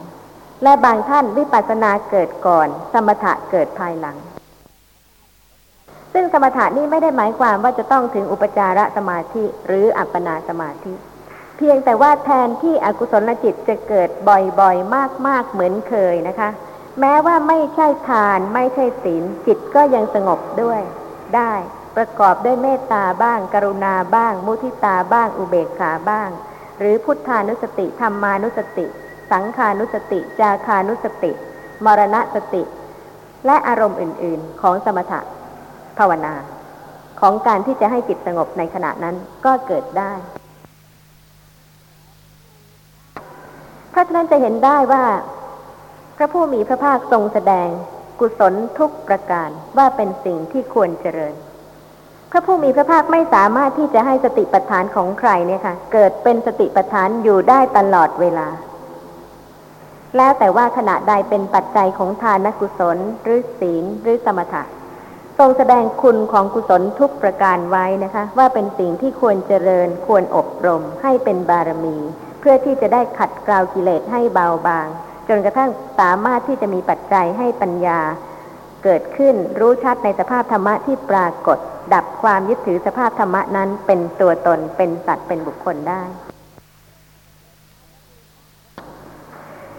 [0.63, 4.17] และบางท่านวิปัสสนาเกิดก่อน สมถะเกิดภายหลัง
[6.19, 10.93] ซึ่งสมถะนี่ไม่ได้หมายความว่าจะต้องถึงอุปจารสมาธิหรืออัปปนาสมาธิ
[11.57, 14.95] เพียงแต่ว่าแทนที่อกุศลจิตจะเกิดบ่อยๆ
[15.27, 16.49] มากๆเหมือนเคยนะคะ
[17.01, 20.81] แม้ว่าไม่ใช่ทานไม่ใช่ศีลจิตก็ยังสงบด้วย
[21.37, 21.53] ได้
[21.97, 26.29] ประกอบด้วยเมตตาบ้าง กรุณาบ้าง มุทิตาบ้าง อุเบกขาบ้าง
[26.79, 28.87] หรือพุทธานุสติธรรมานุสติ
[29.33, 31.33] สังขานุสติ จาคานุสติ
[31.85, 32.63] มรณสติ
[33.47, 35.21] และอารมณ์อื่น ๆ ของสมถะ
[35.99, 36.35] ภาวนา
[37.21, 40.13] ของการที่จะให้จิตสงบในขณะนั้นก็เกิดได้
[43.91, 45.05] เพราะฉะนั้นจะเห็นได้ว่า
[46.17, 47.69] พระผู้มีพระภาคทรงแสดง
[48.21, 51.35] กุศลทุกประการว่าเป็นสิ่งที่ควรเจริญ
[52.31, 58.49] พระผู้มีพระภาคไม่สามารถที่จะให้สติปัฏฐานของใครเนี่ยค่ะ เกิดเป็นสติปัฏฐานอยู่ได้ตลอดเวลา
[60.17, 64.63] แล้วแต่ว่าขณะใดเป็นปัจจัยของทานกุศล หรือศีลหรือสมถะ
[65.39, 71.97] ทรงแสดงคุณของกุศลทุกประการไว้นะคะ ว่าเป็นสิ่งที่ควรเจริญควรอบรมให้เป็นบารมี
[72.41, 74.87] เพื่อที่จะได้ขัดเกลากิเลสให้เบาบาง
[75.29, 78.01] จนกระทั่งสามารถที่จะมีปัจจัยให้ปัญญา
[78.85, 81.59] เกิดขึ้นรู้ชัดในสภาพธรรมะที่ปรากฏ
[81.95, 86.03] ดับความยึดถือสภาพธรรมะนั้นเป็นตัวตนเป็นสัตว์เป็นบุคคลได้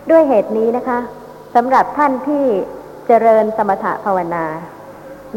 [0.09, 0.99] ด้วยเหตุนี้นะคะ
[1.55, 2.45] สำหรับท่านที่
[3.07, 4.45] เจริญสมถะภาวนา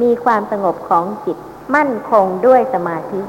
[0.03, 1.37] มีความสงบของจิต
[1.75, 3.21] มั่นคงด้วยสมาธิ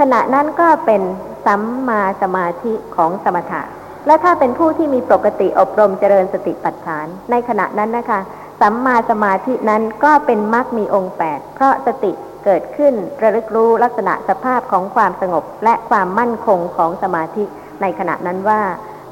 [0.00, 1.02] ขณะนั้นก็เป็น
[1.46, 3.62] สัมมาสมาธิของสมถะ
[4.06, 8.20] และถ้าเป็นผู้ที่มีปกติอบรมเจริญสติปัฏฐาน ในขณะนั้นนะคะ
[8.60, 12.12] สัมมาสมาธินั้นก็เป็นมรรคมีองค์แปดเพราะสติ
[12.44, 17.44] เกิดขึ้นระลึกรู้ลักษณะสภาพของความสงบและความมั่นคงของสมาธิ
[17.82, 18.60] ในขณะนั้นว่า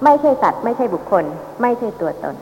[0.04, 1.24] ไม่ใช่สัตว์ไม่ใช่บุคคล
[1.62, 2.34] ไม่ใช่ตัวตน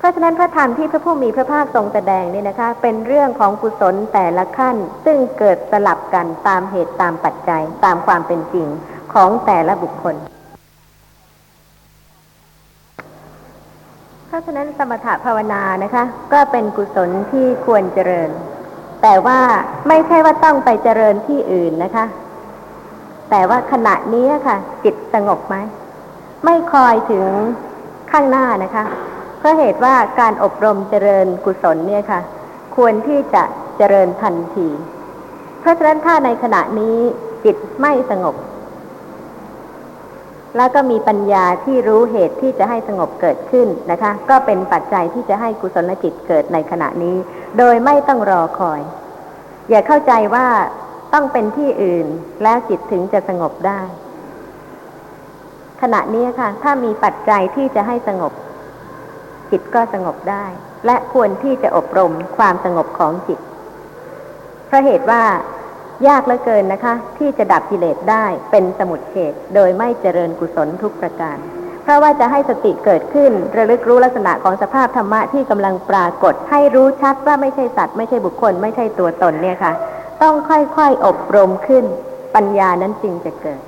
[0.00, 8.68] เพราะฉะนั้นพระธรรมที่พระผู้มีพระภาคทรงแสดงนี่นะคะ เป็นเรื่องของกุศลแต่ละขั้น ซึ่งเกิดสลับกันตามเหตุตามปัจจัยตามความเป็นจริง
[9.12, 10.16] ของแต่ละบุคคล
[14.26, 18.30] เพราะฉะนั้นสมถะภาวนานะคะ ก็เป็นกุศลที่ควรเจริญ
[19.02, 19.38] แต่ว่า
[19.88, 22.04] ไม่ใช่ว่าต้องไปเจริญที่อื่นนะคะ
[23.30, 25.56] แต่ว่าขณะนี้ค่ะ จิตสงบไหม
[26.44, 27.26] ไม่คอยถึง
[28.10, 28.84] ข้างหน้านะคะ
[29.40, 32.20] เพราะเหตุว่าการอบรมเจริญกุศลเนี่ยค่ะ
[32.76, 33.42] ควรที่จะ
[33.78, 34.68] เจริญทันที
[35.60, 36.96] เพราะฉะนั้นถ้าในขณะนี้
[37.44, 38.36] จิตไม่สงบ
[40.56, 47.16] แล้วก็มีปัญญาที่รู้เหตุที่จะให้สงบเกิดขึ้นนะคะ ก็เป็นปัจจัยที่จะให้กุศลจิตเกิดในขณะนี้
[47.58, 48.80] โดยไม่ต้องรอคอย
[49.70, 50.46] อย่าเข้าใจว่า
[51.12, 52.06] ต้องเป็นที่อื่น
[52.42, 53.82] แล้วจิตถึงจะสงบได้
[55.82, 58.32] ขณะนี้ค่ะ ถ้ามีปัจจัยที่จะให้สงบ
[59.50, 60.44] จิตก็สงบได้
[60.86, 63.38] และควรที่จะอบรมความสงบของจิต
[64.66, 65.22] เพราะเหตุว่า
[66.08, 71.36] ยากเหลือเกินนะคะ ที่จะดับกิเลสได้เป็นสมุดเฉดโดยไม่เจริญกุศลทุกประการ
[71.82, 79.72] เพราะว่าจะให้สติเกิดขึ้น ระลึกรู้ลักษณะของสภาพธรรมะที่กำลังปรากฏ ให้รู้ชัดว่าไม่ใช่สัตว์ไม่ใช่บุคคล ไม่ใช่ตัวตนเนี่ยค่ะ
[80.22, 81.84] ต้องค่อยๆอบรมขึ้น
[82.34, 83.60] ปัญญานั้นจริงจะเกิด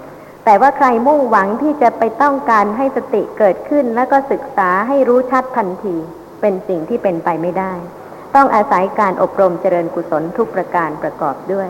[0.45, 5.97] แต่ว่าใครมุ่งหวังที่จะไปต้องการให้สติเกิดขึ้น แล้วก็ศึกษาให้รู้ชัดทันที
[6.41, 7.73] เป็นสิ่งที่เป็นไปไม่ได้
[8.35, 11.69] ต้องอาศัยการอบรมเจริญกุศลทุกประการประกอบด้วย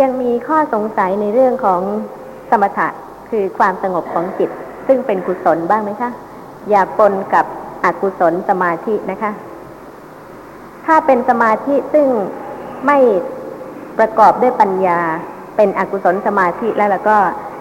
[0.00, 1.80] ยังมีข้อสงสัยในเรื่องของ
[2.50, 2.88] สมถะ
[3.30, 4.50] คือความสงบของจิต
[4.86, 6.10] ซึ่งเป็นกุศลบ้างไหมคะ
[6.70, 7.46] อย่าปนกับ
[7.84, 9.32] อกุศลสมาธินะคะ
[10.86, 12.08] ถ้าเป็นสมาธิซึ่ง
[12.86, 12.98] ไม่
[13.98, 15.00] ประกอบด้วยปัญญา
[15.56, 17.18] เป็นอกุศลสมาธิแล้วแล้วก็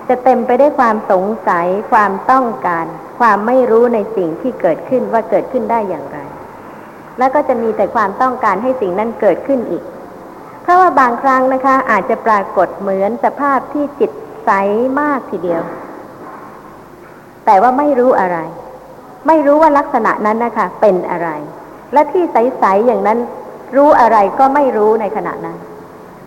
[0.10, 2.86] จะเต็มไปด้วยความสงสัย ความต้องการ
[3.19, 6.17] ความไม่รู้ในสิ่งที่เกิดขึ้นว่าเกิดขึ้นได้อย่างไร
[7.17, 9.84] แล้วก็จะมีแต่ความต้องการให้สิ่งนั้นเกิดขึ้นอีก
[10.62, 14.12] เพราะว่าบางครั้งนะคะ อาจจะปรากฏเหมือนสภาพที่จิต
[14.45, 14.50] ใส
[15.00, 15.62] มากทีเดียว
[17.45, 18.38] แต่ว่าไม่รู้อะไร
[19.28, 21.30] ไม่รู้ว่าลักษณะนั้นนะคะ เป็นอะไร
[21.93, 23.19] และที่ใสๆอย่างนั้น
[23.76, 25.58] รู้อะไรก็ไม่รู้ในขณะนั้น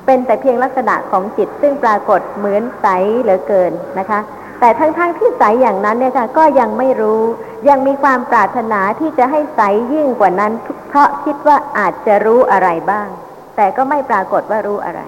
[0.07, 2.87] เป็นแต่เพียงลักษณะของจิต ซึ่งปรากฏเหมือนใส
[3.21, 4.21] เหลือเกินนะคะ
[4.61, 7.23] แต่ทั้งๆทที่ใสอย่างนั้นเนี่ยค่ะก็ยังไม่รู้
[7.69, 9.61] ยังมีความปรารถนาที่จะให้ใส
[9.93, 10.53] ยิ่งกว่านั้น
[10.89, 13.09] เพราะคิดว่าอาจจะรู้อะไรบ้าง
[13.57, 15.01] แต่ก็ไม่ปรากฏว่ารู้อะไร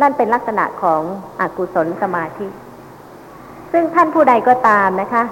[0.00, 1.02] นั่นเป็นลักษณะของ
[1.40, 2.46] อกุศลสมาธิ
[3.72, 5.24] ซึ่งท่านผู้ใดก็ตามนะคะ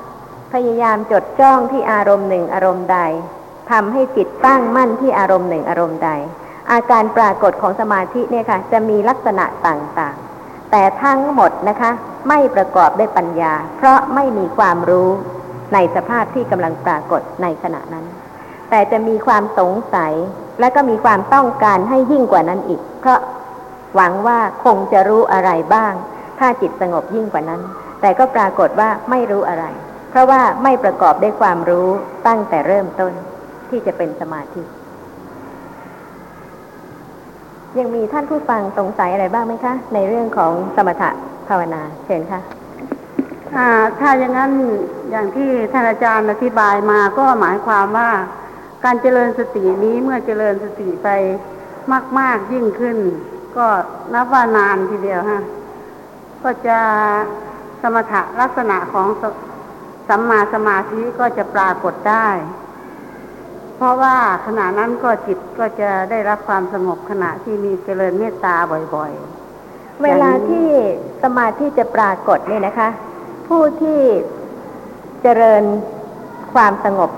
[0.53, 2.99] พยายามจดจ้องที่อารมณ์หนึ่งอารมณ์ใด
[3.71, 6.11] ทำให้จิตตั้งมั่นที่อารมณ์หนึ่งอารมณ์ใด
[6.71, 11.91] อาการปรากฏของสมาธิเนี่ยค่ะ จะมีลักษณะต่างๆ แต่ทั้งหมดนะคะ
[12.29, 15.11] ไม่ประกอบด้วยปัญญา เพราะไม่มีความรู้
[15.75, 18.07] ในสภาพที่กำลังปรากฏในขณะนั้น
[18.71, 20.13] แต่จะมีความสงสัย
[20.61, 23.21] และก็มีความต้องการให้ยิ่งกว่านั้นอีก เพราะ
[23.95, 25.93] หวังว่าคงจะรู้อะไรบ้าง
[26.39, 27.61] ถ้าจิตสงบยิ่งกว่านั้น
[28.01, 29.65] แต่ก็ปรากฏว่าไม่รู้อะไร
[30.11, 31.89] เพราะว่าไม่ประกอบด้วยความรู้
[32.27, 33.13] ตั้งแต่เริ่มต้น
[33.69, 34.63] ที่จะเป็นสมาธิ
[37.79, 41.11] ยังมีท่านผู้ฟังสงสัยอะไรบ้างไหมคะ ในเรื่องของสมถะ
[41.49, 42.41] ภาวนา เชิญค่ะ
[44.01, 44.53] ถ้าอย่างนั้น
[45.11, 48.11] อย่างที่ท่านอาจารย์อธิบายมาก็หมายความว่า
[48.85, 51.09] การเจริญสตินี้เมื่อเจริญสติไป
[52.19, 52.99] มาก ๆยิ่งขึ้น
[53.57, 53.67] ก็
[54.15, 55.43] นับว่านานทีเดียวฮะ
[56.43, 56.79] ก็จะ
[57.83, 59.23] สมถะลักษณะของส
[60.09, 62.29] สัมมาสมาธิก็จะปรากฏได้
[63.77, 68.57] เพราะว่าขณะนั้นก็จิตก็จะได้รับความสงบขณะที่มีเจริญเมตตา
[68.95, 70.67] บ่อยๆ เวลาที่
[71.23, 72.89] สมาธิจะปรากฏเนี่ยนะคะ
[73.49, 74.01] ผู้ที่
[75.23, 75.63] เจริญ
[76.55, 77.11] ความสงบ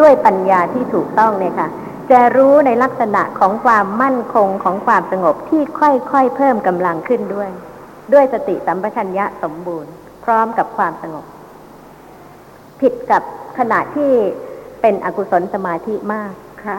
[0.00, 1.68] ด้วยปัญญาที่ถูกต้องเนี่ยค่ะ
[2.10, 7.50] จะรู้ในลักษณะของความมั่นคงของความสงบที่ค่อยๆเพิ่มกำลังขึ้นด้วย
[8.12, 9.92] ด้วยสติสัมปชัญญะสมบูรณ์
[10.24, 11.24] พร้อมกับความสงบ
[12.80, 13.22] ผิดกับ
[13.58, 14.12] ขณะที่
[14.80, 16.32] เป็นอกุศลสมาธิมาก
[16.64, 16.78] ค่ะ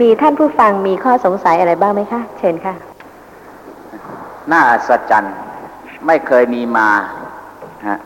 [0.00, 2.74] มีท่านผู้ฟังมีข้อสงสัยอะไรบ้างไหมคะ เชิญค่ะ
[4.50, 5.34] น่าอัศจรรย์
[6.06, 6.88] ไม่เคยมีมา
[7.88, 7.98] ฮะ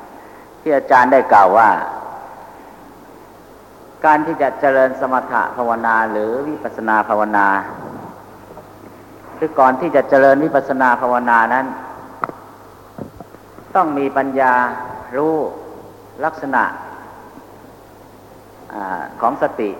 [0.61, 1.69] ที่อาจารย์ได้กล่าวว่า
[4.05, 7.47] การที่จะเจริญสมถะภาวนาหรือวิปัสสนาภาวนา
[9.39, 11.67] คือก่อนที่จะเจริญวิปัสสนาภาวนานั้น
[13.75, 14.55] ต้องมีปัญญา
[15.17, 15.37] รู้
[16.25, 16.63] ลักษณะ
[18.77, 18.79] อ
[19.21, 19.71] ของสติ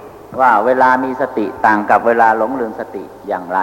[0.41, 3.61] ว่าเวลามีสติต่างกับเวลาหลงลืมสติอย่างไร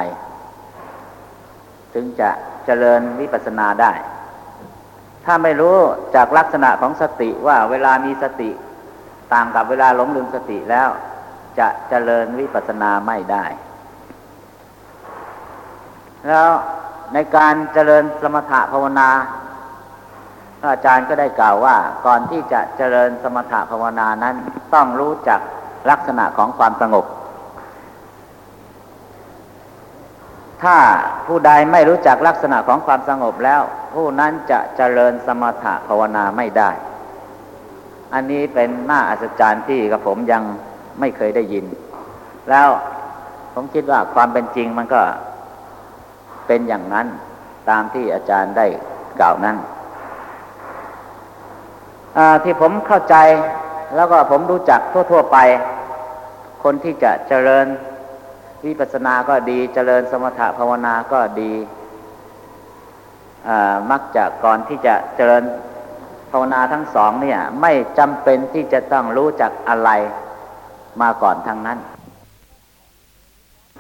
[1.94, 2.30] ถึงจะ
[2.66, 3.92] เจริญวิปัสสนาได้
[5.26, 5.78] ถ้าไม่รู้
[6.16, 8.50] จากลักษณะของสติว่าเวลามีสติ
[9.34, 10.90] ต่างกับเวลาหลงลืมสติแล้ว
[11.60, 13.46] จะเจริญวิปัสสนาไม่ได้
[16.28, 16.50] แล้ว
[17.14, 19.10] ในการเจริญสมถะภาวนา
[20.68, 24.36] อาจารย์ก็ได้กล่าวว่าก่อนที่จะเจริญสมถะภาวนานั้น
[24.74, 25.40] ต้องรู้จัก
[25.90, 27.06] ลักษณะของความสงบ
[30.64, 30.78] ถ้า
[31.28, 33.62] ผู้ใดไม่รู้จักลักษณะของความสงบแล้ว
[33.94, 36.72] ผู้นั้นจะเจริญสมถะภาวนาไม่ได้
[38.14, 40.44] อันนี้เป็นหน้าอัศจรรย์ที่กับผมยัง
[41.00, 41.66] ไม่เคยได้ยิน
[42.50, 42.68] แล้ว
[43.54, 45.02] ผมคิดว่าความเป็นจริงมันก็
[46.48, 47.08] เป็นอย่างนั้น
[47.70, 48.66] ตามที่อาจารย์ได้
[49.20, 49.58] กล่าวนั้น
[52.44, 53.16] ที่ผมเข้าใจ
[53.96, 55.38] แล้วก็ผมรู้จักทั่ว ๆ ไป
[56.64, 57.66] คนที่จะเจริญ
[58.66, 61.54] วิปัสสนาก็ดีเจริญสมถะภาวนาก็ดี
[63.92, 65.44] มักจะก่อนที่จะเจริญ
[66.32, 69.90] ภาวนาทั้งสองเนี่ยไม่จำเป็นที่จะต้องรู้จักอะไร
[71.02, 71.80] มาก่อนทั้งนั้น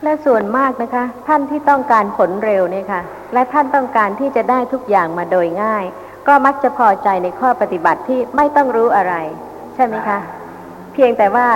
[0.03, 3.01] และส่วนมากนะคะ ท่านที่ต้องการผลเร็วเนี่ยค่ะ
[3.33, 5.85] และท่านต้องการที่จะได้ทุกอย่างมาโดยง่าย
[6.27, 9.13] ก็มักจะพอใจในข้อปฏิบัติที่ไม่ต้องรู้อะไร
[9.75, 10.19] ใช่ไหมคะ
[10.93, 11.47] เพียงแต่ว่า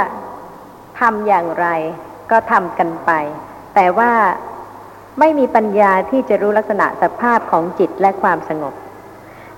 [0.99, 1.67] ทำอย่างไร
[2.32, 3.12] ก็ทำกันไป
[3.76, 4.12] แต่ว่า
[5.19, 8.73] ไม่มีปัญญาที่จะรู้ลักษณะสภาพของจิตและความสงบ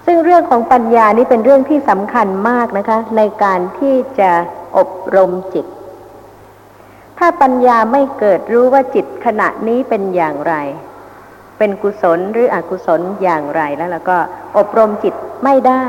[0.05, 4.31] ซึ่งเรื่องของปัญญานี้เป็นเรื่องที่สำคัญมากนะคะ ในการที่จะ
[4.77, 5.65] อบรมจิต
[7.19, 10.55] ถ้าปัญญาไม่เกิดรู้ว่าจิตขณะนี้เป็นอย่างไร
[11.57, 14.17] เป็นกุศลหรืออกุศลอย่างไรแล้วเราก็
[14.57, 15.13] อบรมจิต
[15.43, 15.85] ไม่ได้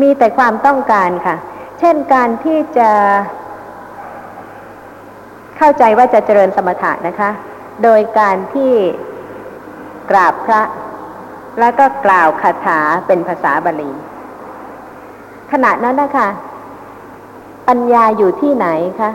[0.00, 1.36] มีแต่ความต้องการค่ะ
[1.78, 2.90] เช่นการที่จะ
[5.56, 7.30] เข้าใจว่าจะเจริญสมถะนะคะ
[7.82, 8.72] โดยการที่
[10.10, 10.62] กราบพระ
[11.60, 13.90] แล้วก็กล่าวคาถาเป็นภาษาบาลี
[15.52, 16.28] ขณะนั้นนะคะ
[17.68, 18.68] ปัญญาอยู่ที่ไหน
[19.00, 19.10] คะ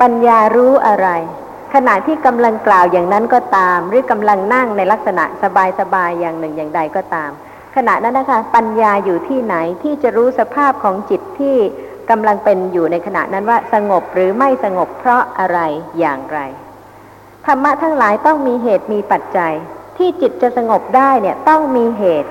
[0.00, 1.08] ปัญญารู้อะไร
[1.74, 5.24] ขณะที่กำลังกล่าวอย่างนั้นก็ตาม หรือกำลังนั่งในลักษณะ
[5.80, 7.30] สบายๆอย่างหนึ่งอย่างใดก็ตาม
[7.76, 11.56] ขณะนั้นนะคะ ปัญญาอยู่ที่ไหนที่จะรู้สภาพของจิตที่
[12.10, 15.58] กำลังเป็นอยู่ในขณะนั้นว่าสงบหรือไม่สงบเพราะอะไร
[15.98, 16.38] อย่างไร
[17.46, 19.52] ธรรมะทั้งหลายต้องมีเหตุมีปัจจัย
[19.96, 22.30] ที่จิตจะสงบได้เนี่ยต้องมีเหตุ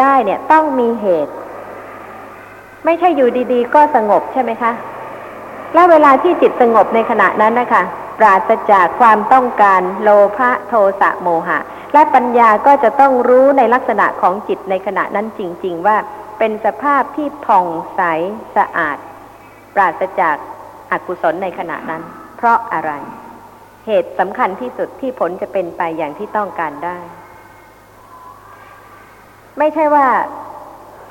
[0.00, 1.34] ได้ เนี่ยต้องมีเหตุ
[2.84, 4.72] ไม่ใช่อยู่ดีๆ ก็สงบใช่ไหมคะ
[5.74, 7.82] แล้วเวลาที่จิตสงบในขณะนั้นนะคะ
[8.18, 11.58] ปราศจากความต้องการโลภะโทสะโมหะ
[11.94, 15.96] และปัญญาก็จะต้องรู้ในลักษณะของจิตในขณะนั้นจริง ๆ ว่า
[16.38, 18.00] เป็นสภาพที่ผ่องใส
[18.56, 18.96] สะอาด
[19.74, 20.36] ปราศจาก
[20.92, 22.02] อากุศลในขณะนั้น
[22.36, 22.92] เพราะอะไร
[23.86, 26.98] เหตุสำคัญที่สุดที่ผลจะเป็นไปอย่างที่ต้องการได้
[29.58, 30.06] ไม่ใช่ว่า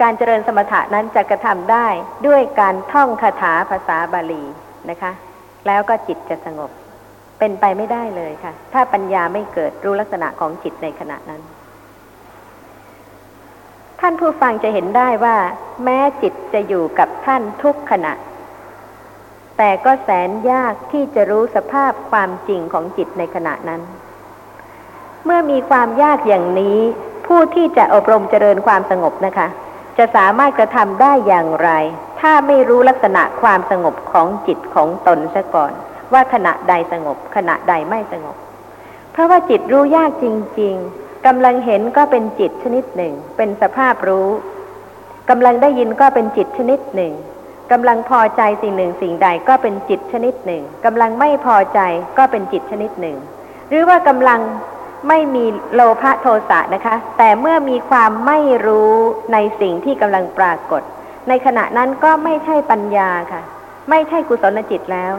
[0.02, 1.88] การเจริญสมถะนั้นจะกระทำได้
[2.28, 4.44] ด้วยการท่องคาถาภาษาบาลี
[4.90, 5.12] นะคะ
[5.68, 6.72] แล้วก็จิตจะสงบ
[7.40, 11.42] เป็นไปไม่ได้เลยค่ะ ถ้าปัญญาไม่เกิดรู้ลักษณะของจิตในขณะนั้น
[14.00, 15.38] ท่านผู้ฟังจะเห็นได้ว่า
[15.84, 18.14] แม้จิตจะอยู่กับท่านทุกขณะ
[19.58, 23.82] แต่ก็แสนยากที่จะรู้สภาพความจริงของจิตในขณะนั้น
[25.26, 26.80] เมื่อมีความยากอย่างนี้
[27.28, 29.48] ผู้ที่จะอบรมเจริญความสงบนะคะ
[29.98, 31.70] จะสามารถกระทำได้อย่างไร
[32.20, 35.72] ถ้าไม่รู้ลักษณะความสงบของจิตของตนซะก่อน
[36.14, 38.36] ว่าขณะใดสงบ ขณะใดไม่สงบ
[39.12, 40.26] เพราะว่าจิตรู้ยากจ
[40.60, 44.30] ริง ๆกำลังเห็นก็เป็นจิตชนิดหนึ่ง เป็นสภาพรู้
[45.30, 47.14] กำลังได้ยินก็เป็นจิตชนิดหนึ่ง
[47.72, 51.80] กำลังพอใจสิ่งหนึ่งสิ่งใดก็เป็นจิตชนิดหนึ่งกำลังไม่พอใจ
[52.18, 53.18] ก็เป็นจิตชนิดหนึ่ง
[53.70, 54.40] หรือว่ากำลัง
[55.08, 58.94] ไม่มีโลภะโทสะนะคะ แต่เมื่อมีความไม่รู้
[59.34, 60.82] ในสิ่งที่กำลังปรากฏ
[61.30, 63.42] ในขณะนั้นก็ไม่ใช่ปัญญาค่ะ
[63.90, 65.14] ไม่ใช่กุศลจิตแล้ว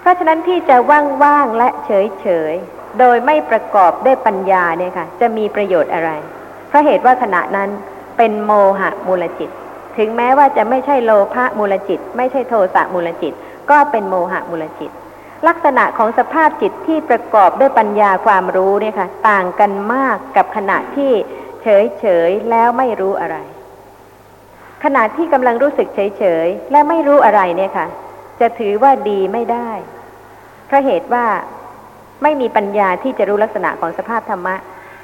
[0.00, 0.76] เพราะฉะนั้นที่จะ
[1.22, 6.10] ว่างๆและเฉยๆโดยไม่ประกอบด้วยปัญญาเนี่ยค่ะ จะมีประโยชน์อะไร
[6.68, 7.68] เพราะเหตุว่าขณะนั้น
[8.16, 9.50] เป็นโมหะมูลจิต
[9.96, 13.32] ถึงแม้ว่าจะไม่ใช่โลภะมูลจิต ไม่ใช่โทสะมูลจิต
[13.70, 14.90] ก็เป็นโมหะมูลจิต
[15.48, 21.12] ลักษณะของสภาพจิตที่ประกอบด้วยปัญญาความรู้เนี่ยค่ะ ต่างกันมากกับขณะที่
[21.62, 23.36] เฉยเฉยแล้วไม่รู้อะไร
[24.84, 27.86] ขณะที่กำลังรู้สึกเฉยเฉยและไม่รู้อะไรเนี่ยค่ะ
[28.40, 29.70] จะถือว่าดีไม่ได้
[30.66, 31.26] เพราะเหตุว่า
[32.22, 34.56] ไม่มีปัญญาที่จะรู้ลักษณะของสภาพธรรมะ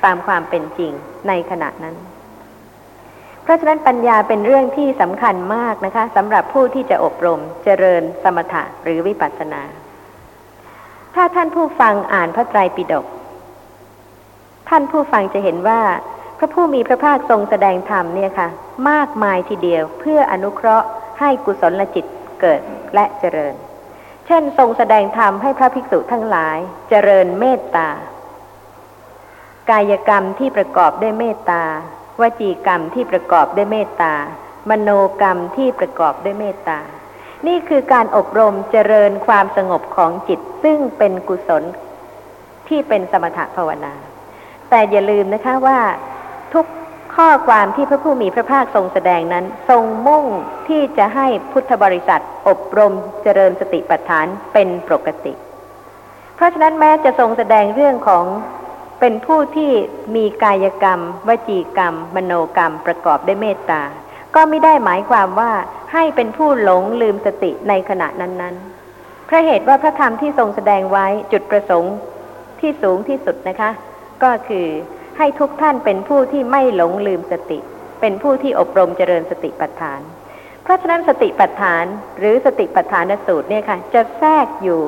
[0.04, 0.92] ตามความเป็นจริง
[1.28, 1.96] ในขณะนั้น
[3.42, 9.62] เพราะฉะนั้นปัญญาเป็นเรื่องที่สำคัญมากนะคะสำหรับผู้ที่จะอบรมเจริญสมถะหรือวิปัสสนา
[11.18, 13.06] ถ้าท่านผู้ฟังอ่านพระไตรปิฎก
[14.68, 15.80] ท่านผู้ฟังจะเห็นว่า
[16.38, 18.48] พระผู้มีพระภาคทรงแสดงธรรมเนี่ยค่ะ
[18.90, 20.86] มากมายทีเดียวเพื่ออนุเคราะห์
[21.20, 22.04] ให้กุศลจิต
[22.40, 22.60] เกิด
[22.94, 23.54] และเจริญ
[24.26, 27.88] เช่น ทรงแสดงธรรมให้พระภิกษุทั้งหลายเจริญเมตตา
[29.70, 31.62] กายกรรมที่ประกอบด้วยเมตตา
[32.20, 34.14] วจีกรรมที่ประกอบด้วยเมตตา
[34.70, 36.80] มโนกรรมที่ประกอบด้วยเมตตา
[37.46, 41.62] นี่คือการอบรมเจริญความสงบของจิต ซึ่งเป็นกุศล
[42.68, 43.94] ที่เป็นสมถภาวนา
[44.70, 45.78] แต่อย่าลืมนะคะว่า
[46.54, 46.66] ทุก
[47.16, 50.24] ข้อความที่พระผู้มีพระภาคทรงแสดงนั้น ทรงมุ่ง
[50.68, 55.32] ที่จะให้พุทธบริษัท อบรมเจริญสติปัฏฐานเป็นปกติ
[56.36, 58.24] เพราะฉะนั้นแม้จะทรงแสดงเรื่องของ
[59.00, 59.70] เป็นผู้ที่
[60.16, 63.82] มีกายกรรม วจีกรรม มโนกรรมประกอบด้วยเมตตา
[64.36, 65.52] ก็ไม่ได้หมายความว่า
[65.92, 71.94] ให้เป็นผู้หลงลืมสติในขณะนั้นๆ พระเหตุว่าพระธรรมที่ทรงแสดงไว้จุดประสงค์
[72.60, 73.70] ที่สูงที่สุดนะคะ
[74.22, 74.66] ก็คือ
[75.18, 77.58] ให้ทุกท่านเป็นผู้ที่ไม่หลงลืมสติ
[78.00, 80.00] เป็นผู้ที่อบรมเจริญสติปัฏฐาน
[80.62, 81.84] เพราะฉะนั้นสติปัฏฐาน
[82.18, 84.80] หรือสติปัฏฐานสูตรเนี่ยค่ะ จะแทรกอยู่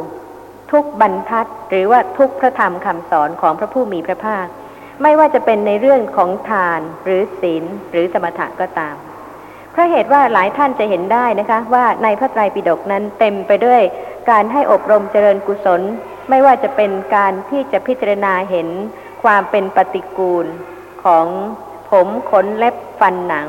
[0.72, 4.46] ทุกบรรทัดหรือว่าทุกพระธรรมคำสอนของพระผู้มีพระภาค
[5.02, 8.96] ไม่ว่าจะเป็นในเรื่องของทานหรือศีลหรือสมถะก็ตาม
[9.74, 13.82] พราะเหตุว่าหลายท่านจะเห็นได้นะคะ ว่าในพระไตรปิฎกนั้นเต็มไปด้วย
[14.30, 15.80] การให้อบรมเจริญกุศล
[16.30, 18.68] ไม่ว่าจะเป็นการที่จะพิจารณาเห็น
[19.22, 20.46] ความเป็นปฏิกูล
[21.04, 21.26] ของ
[21.90, 23.46] ผมขนเล็บฟันหนัง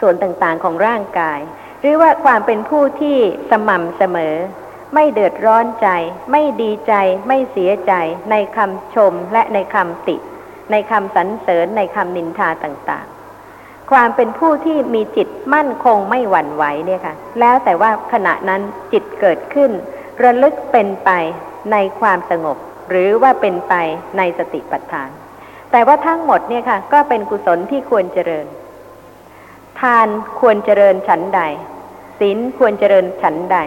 [0.00, 1.40] ส่วนต่างๆของร่างกาย
[1.80, 3.18] หรือว่าความเป็นผู้ที่
[3.50, 4.34] สม่ำเสมอ
[4.94, 5.88] ไม่เดือดร้อนใจ
[6.32, 6.94] ไม่ดีใจ
[7.28, 7.92] ไม่เสียใจ
[8.30, 10.16] ในคำชมและในคำติ
[10.70, 13.06] ในคำสรรเสริญในคำนินทาต่าง
[13.92, 18.60] ความเป็นผู้ที่มีจิตมั่นคงไม่หวั่นไหวเนี่ยค่ะ แล้วแต่ว่าขณะนั้น
[18.92, 19.70] จิตเกิดขึ้น
[20.22, 21.10] ระลึกเป็นไป
[21.72, 22.56] ในความสงบ
[22.90, 23.74] หรือว่าเป็นไป
[24.18, 25.10] ในสติปัฏฐาน
[25.70, 28.46] แต่ว่าทั้งหมดเนี่ยค่ะ ก็เป็นกุศลที่ควรเจริญ
[29.80, 30.08] ทาน
[30.40, 31.40] ควรเจริญฉันใด
[32.18, 33.58] ศีลควรเจริญฉันใด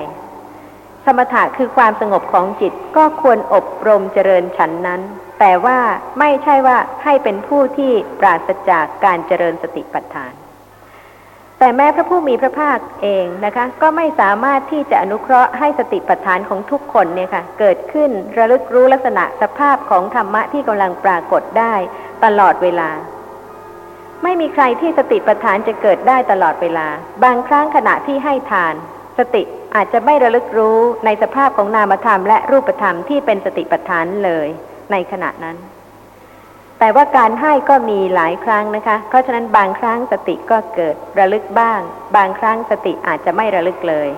[1.06, 5.02] สมถะคือความสงบของจิตก็ควรอบรมเจริญฉันนั้น
[5.40, 5.78] แต่ว่า
[6.20, 10.34] ไม่ใช่ว่าให้เป็นผู้ที่ปราศจากการเจริญสติปัฏฐาน
[11.60, 21.74] แต่แม้พระผู้มีพระภาคเองนะคะ ก็ไม่สามารถที่จะอนุเคราะห์ให้สติปัฏฐานของทุกคนเนี่ยค่ะ เกิดขึ้นระลึกรู้ลักษณะสภาพของธรรมะที่กำลังปรากฏได้
[22.26, 22.90] ตลอดเวลา
[24.24, 26.88] ไม่มีใครที่สติปัฏฐานจะเกิดได้ตลอดเวลา
[27.24, 28.76] บางครั้งขณะที่ให้ทาน
[29.18, 29.44] สติ
[29.76, 34.48] อาจจะไม่ระลึกรู้ในสภาพของนามธรรมและรูปธรรมที่เป็นสติปัฏฐานเลย
[34.92, 35.58] ในขณะนั้น
[36.80, 41.80] แต่ว่าการให้ก็มีหลายครั้งนะคะ เพราะฉะนั้นบางครั้งสติก็เกิดระลึกบ้าง
[42.18, 44.10] บางครั้งสติอาจจะไม่ระลึกเลย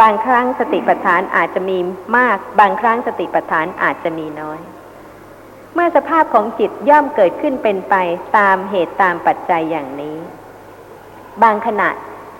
[0.00, 1.78] บางครั้งสติปัฏฐานอาจจะมี
[2.16, 4.60] มาก บางครั้งสติปัฏฐานอาจจะมีน้อย
[5.74, 7.94] เมื่อสภาพของจิตย่อมเกิดขึ้นเป็นไป
[8.36, 10.16] ตามเหตุตามปัจจัยอย่างนี้
[11.42, 11.88] บางขณะ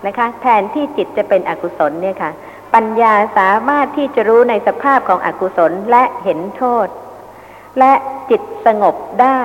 [0.07, 2.31] นะคะ แทนที่จิตจะเป็นอกุศลเนี่ยค่ะ
[2.75, 6.87] ปัญญาสามารถที่จะรู้ในสภาพของอกุศลและเห็นโทษ
[7.79, 7.93] และ
[8.31, 9.41] จิตสงบได้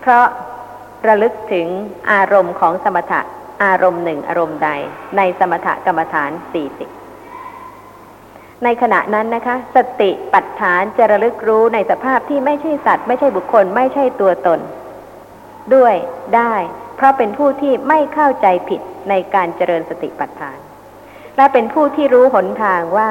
[0.00, 0.26] เพราะ
[1.06, 1.66] ระลึกถึง
[2.12, 3.20] อารมณ์ของสมถะ
[3.64, 4.70] อารมณ์หนึ่งอารมณ์ใด
[5.16, 6.88] ในสมถะกรรมฐานสี่สิบ
[8.64, 14.60] ในขณะนั้นนะคะ สติปัฏฐานจะระลึกรู้ในสภาพที่ไม่ใช่สัตว์ ไม่ใช่บุคคลไม่ใช่ตัวตน
[15.74, 15.94] ด้วย
[16.36, 16.54] ได้
[16.96, 20.58] เพราะเป็นผู้ที่ไม่เข้าใจผิดในการเจริญสติปัฏฐาน
[21.36, 23.10] และเป็นผู้ที่รู้หนทางว่า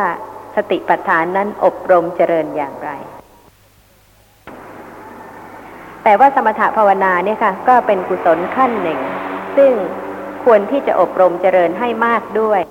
[0.58, 2.90] สติปัฏฐานนั้นอบรมเจริญอย่างไร
[6.04, 9.00] แต่ว่าสมถภาวนาเนี่ยค่ะ ก็เป็นกุศลขั้นหนึ่ง
[9.58, 9.74] ซึ่ง
[10.44, 12.62] ควรที่จะอบรมเจริญให้มากด้วย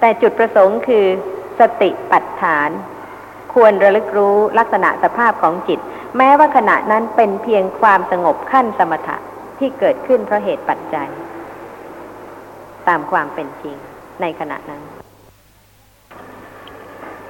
[0.00, 1.06] แต่จุดประสงค์คือ
[1.60, 2.70] สติปัฏฐาน
[3.54, 5.80] ควรระลึกรู้ลักษณะสภาพของจิต
[6.16, 9.16] แม้ว่าขณะนั้นเป็นเพียงความสงบขั้นสมถะ
[9.58, 11.08] ที่เกิดขึ้นเพราะเหตุปัจจัย
[12.88, 13.76] ตามความเป็นจริง
[14.20, 14.82] ในขณะนั้น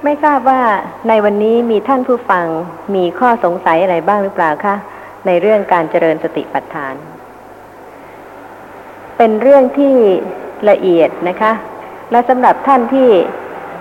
[0.03, 0.61] ไม่ทราบว่า
[1.07, 2.45] ในวันนี้มีท่านผู้ฟัง
[2.95, 4.75] มีข้อสงสัยอะไรบ้างหรือเปล่าคะ
[5.25, 6.95] ในเรื่องการเจริญสติปัฏฐาน
[9.17, 9.95] เป็นเรื่องที่
[10.69, 11.51] ละเอียดนะคะ
[12.11, 13.09] และสำหรับท่านที่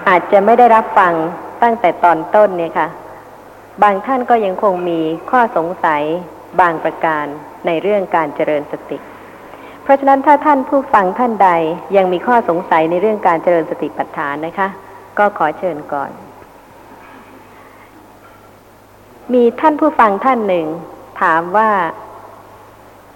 [0.09, 1.15] อาจจะไม่ได้รับฟัง
[1.63, 2.89] ตั้งแต่ตอนต้นเนี่ยค่ะ
[3.83, 5.01] บางท่านก็ยังคงมี
[5.31, 6.03] ข้อสงสัย
[6.61, 7.27] บางประการ
[7.67, 8.99] ในเรื่องการเจริญสติ
[9.83, 11.51] เพราะฉะนั้นถ้าท่านผู้ฟังท่านใด
[11.97, 14.69] ยังมีข้อสงสัยในเรื่องการเจริญสติปัฏฐานนะคะ
[15.19, 16.11] ก็ขอเชิญก่อน
[19.33, 20.67] มีท่านผู้ฟังท่านหนึ่ง
[21.23, 21.71] ถามว่า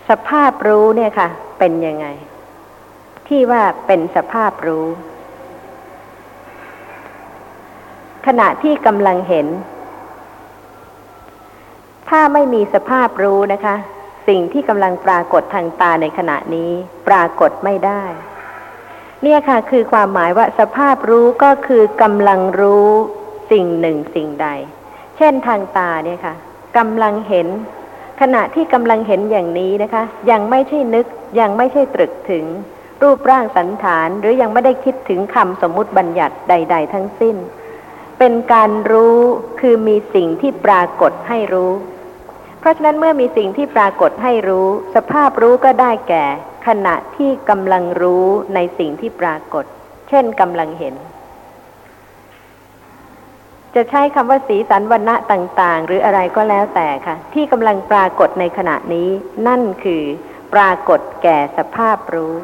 [0.09, 1.29] สภาพรู้เนี่ยค่ะ
[1.59, 2.07] เป็นยังไง
[3.29, 4.87] ที่ว่าเป็นสภาพรู้
[8.27, 9.47] ขณะที่กำลังเห็น
[12.09, 13.77] ถ้าไม่มีสภาพรู้นะคะ
[14.29, 16.71] สิ่งที่กำลังปรากฏทางตาในขณะนี้
[17.09, 18.03] ปรากฏไม่ได้
[19.23, 22.89] เนี่ยค่ะคือความหมายว่าสภาพรู้ก็คือกำลังรู้
[23.51, 24.49] สิ่งหนึ่งสิ่งใด
[25.17, 26.35] เช่นทางตาเนี่ยค่ะ
[26.79, 27.49] กำลังเห็น
[28.21, 31.07] ขณะที่กำลังเห็นอย่างนี้นะคะ ยังไม่ใช่นึก
[31.41, 32.45] ยังไม่ใช่ตรึกถึง
[33.03, 37.37] รูปร่างสันฐานหรือยังไม่ได้คิดถึงคำสมมุติบัญญัติใด ๆ ทั้งสิ้น
[38.19, 39.19] เป็นการรู้
[39.61, 41.73] คือมีสิ่งที่ปรากฏให้รู้
[42.61, 46.27] เพราะฉะนั้นเมื่อมีสิ่งที่ปรากฏให้รู้ สภาพรู้ก็ได้แก่
[46.67, 49.65] ขณะที่กำลังรู้ในสิ่งที่ปรากฏ
[50.09, 50.95] เช่นกำลังเห็น
[53.75, 59.09] จะใช้คำว่าสีสันวันณะต่าง ๆ หรืออะไรก็แล้วแต่ค่ะ ที่กำลังปรากฏในขณะนี้
[59.47, 60.03] นั่นคือ
[60.55, 62.35] ปรากฏแก่สภาพรู้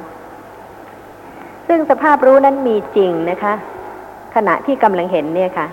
[1.69, 3.55] ซึ่งสภาพรู้นั้นมีจริงนะคะ
[4.35, 5.67] ขณะที่กำลังเห็นเนี่ยค่ะ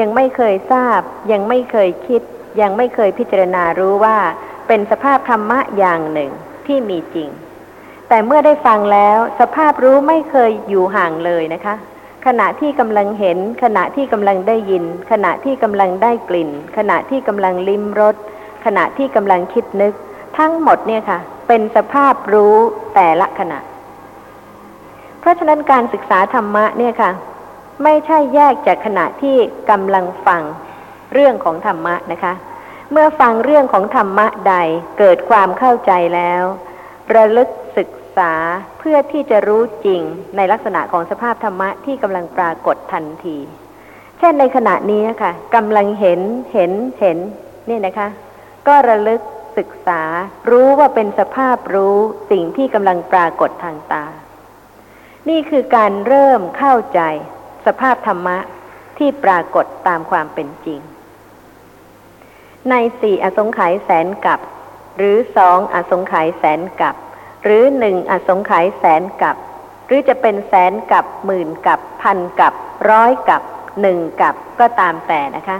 [0.00, 1.00] ยังไม่เคยทราบ
[1.32, 2.22] ยังไม่เคยคิด
[2.60, 4.16] ยังไม่เคยพิจารณารู้ว่า
[4.68, 6.30] เป็นสภาพธรรมะอย่างหนึ่ง
[6.66, 7.28] ที่มีจริง
[8.08, 11.74] แต่เมื่อได้ฟังแล้ว สภาพรู้ไม่เคยอยู่ห่างเลยนะคะ
[12.26, 18.16] ขณะที่กำลังเห็น ขณะที่กำลังได้ยิน ขณะที่กำลังได้กลิ่น ขณะที่กำลังลิ้มรส
[18.64, 19.94] ขณะที่กำลังคิดนึก
[20.38, 22.56] ทั้งหมดเนี่ยค่ะ เป็นสภาพรู้
[22.94, 23.58] แต่ละขณะ
[25.20, 27.10] เพราะฉะนั้นการศึกษาธรรมะเนี่ยค่ะ
[27.84, 29.36] ไม่ใช่แยกจากขณะที่
[29.70, 30.42] กำลังฟัง
[31.14, 32.32] เรื่องของธรรมะนะคะ
[32.92, 34.54] เมื่อฟังเรื่องของธรรมะใด
[34.98, 36.42] เกิดความเข้าใจแล้ว
[37.14, 37.67] ระลึกศึก
[38.18, 38.32] ษา
[38.78, 40.00] เพื่อที่จะรู้จริง
[40.36, 43.38] ในลักษณะของสภาพธรรมะที่กำลังปรากฏทันที
[44.18, 46.20] เช่นในขณะนี้นะคะกำลังเห็น
[46.52, 47.18] เห็นเห็น
[47.68, 48.08] นี่นะคะ
[48.68, 49.22] ก็ระลึก
[49.58, 50.02] ศึกษา
[50.50, 51.96] รู้ว่าเป็นสภาพรู้
[52.30, 54.04] สิ่งที่กำลังปรากฏทางตา
[55.28, 57.00] นี่คือการเริ่มเข้าใจ
[57.66, 58.38] สภาพธรรมะ
[58.98, 60.80] ที่ปรากฏตามความเป็นจริง
[62.70, 64.40] ในสี่อสงไขยแสนกับ
[64.96, 66.94] หรือสองอสงไขยแสนกับ
[67.44, 69.36] หรือหนึ่งอสงไขยแสนกับ
[69.86, 72.54] หรือจะเป็นแสนกับหมื่นกับพันกับ
[72.90, 73.42] ร้อยกับ
[73.80, 75.58] หนึ่งกับก็ตามแต่นะคะ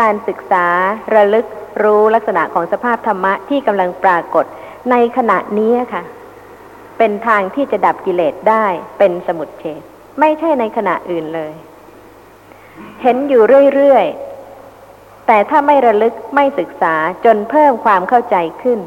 [0.00, 0.66] การศึกษา
[1.14, 1.46] ระลึก
[1.82, 4.44] รู้ลักษณะของสภาพธรรมะที่กำลังปรากฏ
[4.90, 6.02] ในขณะนี้ค่ะ
[6.98, 8.66] เป็นทางที่จะดับกิเลสได้
[8.98, 9.80] เป็นสมุดเฉด
[10.20, 11.52] ไม่ใช่ในขณะอื่นเลย
[13.02, 13.42] เห็นอยู่
[13.74, 14.06] เรื่อย
[14.62, 16.94] ๆ แต่ถ้าไม่ระลึกไม่ศึกษา
[17.24, 18.78] จนเพิ่มความเข้าใจขึ้น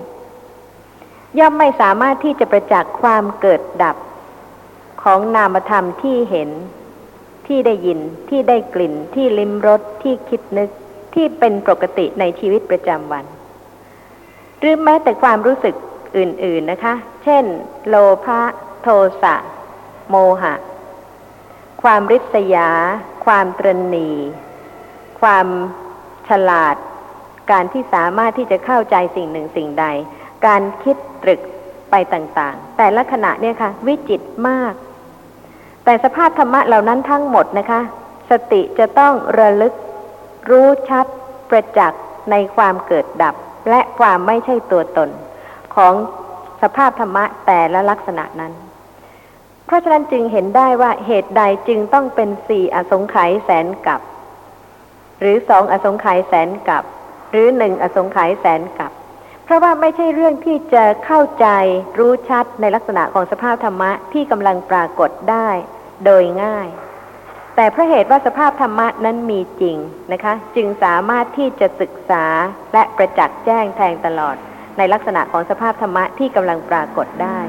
[1.37, 3.95] ย่อมไม่สามารถที่จะประจักษ์ความเกิดดับ
[5.03, 6.49] ของนามธรรมที่เห็น
[7.47, 7.99] ที่ได้ยิน
[8.29, 10.69] ที่ได้กลิ่น ที่ลิ้มรสที่คิดนึก
[11.13, 13.25] ที่เป็นปกติในชีวิตประจำวัน
[14.59, 15.75] หรือแม้แต่ความรู้สึก
[16.17, 17.43] อื่น ๆนะคะ เช่น
[17.87, 18.41] โลภะ
[18.81, 18.87] โท
[19.23, 19.35] สะ
[20.09, 20.53] โมหะ
[21.83, 22.69] ความริษยา
[23.25, 24.11] ความตรณี
[25.21, 25.47] ความ
[26.29, 26.75] ฉลาด
[27.51, 29.85] การที่สามารถที่จะเข้าใจสิ่งหนึ่งสิ่งใด
[30.45, 31.41] การคิดตรึก
[31.91, 34.73] ไปต่างๆ แต่ละขณะเนี่ยค่ะ วิจิตมาก
[35.83, 37.81] แต่สภาพธรรมะเหล่านั้นทั้งหมดนะคะ
[38.29, 39.73] สติจะต้องระลึก
[40.49, 41.05] รู้ชัด
[41.49, 43.35] ประจักษ์ในความเกิดดับ
[43.69, 45.09] และความไม่ใช่ตัวตน
[45.75, 45.93] ของ
[46.61, 48.53] สภาพธรรมะแต่ละลักษณะนั้น
[49.65, 54.01] เพราะฉะนั้นจึงเห็นได้ว่าเหตุใดจึงต้องเป็นสี่อสงไขยแสนกับ
[55.19, 56.83] หรือสองอสงไขยแสนกับ
[57.31, 58.91] หรือหนึ่งอสงไขยแสนกับ
[59.49, 61.47] เพราะว่าไม่ใช่เรื่องที่จะเข้าใจ
[61.99, 65.49] รู้ชัดในลักษณะของสภาพธรรมะที่กำลังปรากฏได้
[66.05, 66.67] โดยง่าย
[67.55, 69.77] แต่เพราะเหตุว่าสภาพธรรมะนั้นมีจริง
[70.11, 72.25] นะคะ จึงสามารถที่จะศึกษา
[72.73, 74.35] และประจักษ์แจ้งแทงตลอด
[74.77, 77.39] ในลักษณะของสภาพธรรมะที่กำลังปรากฏได้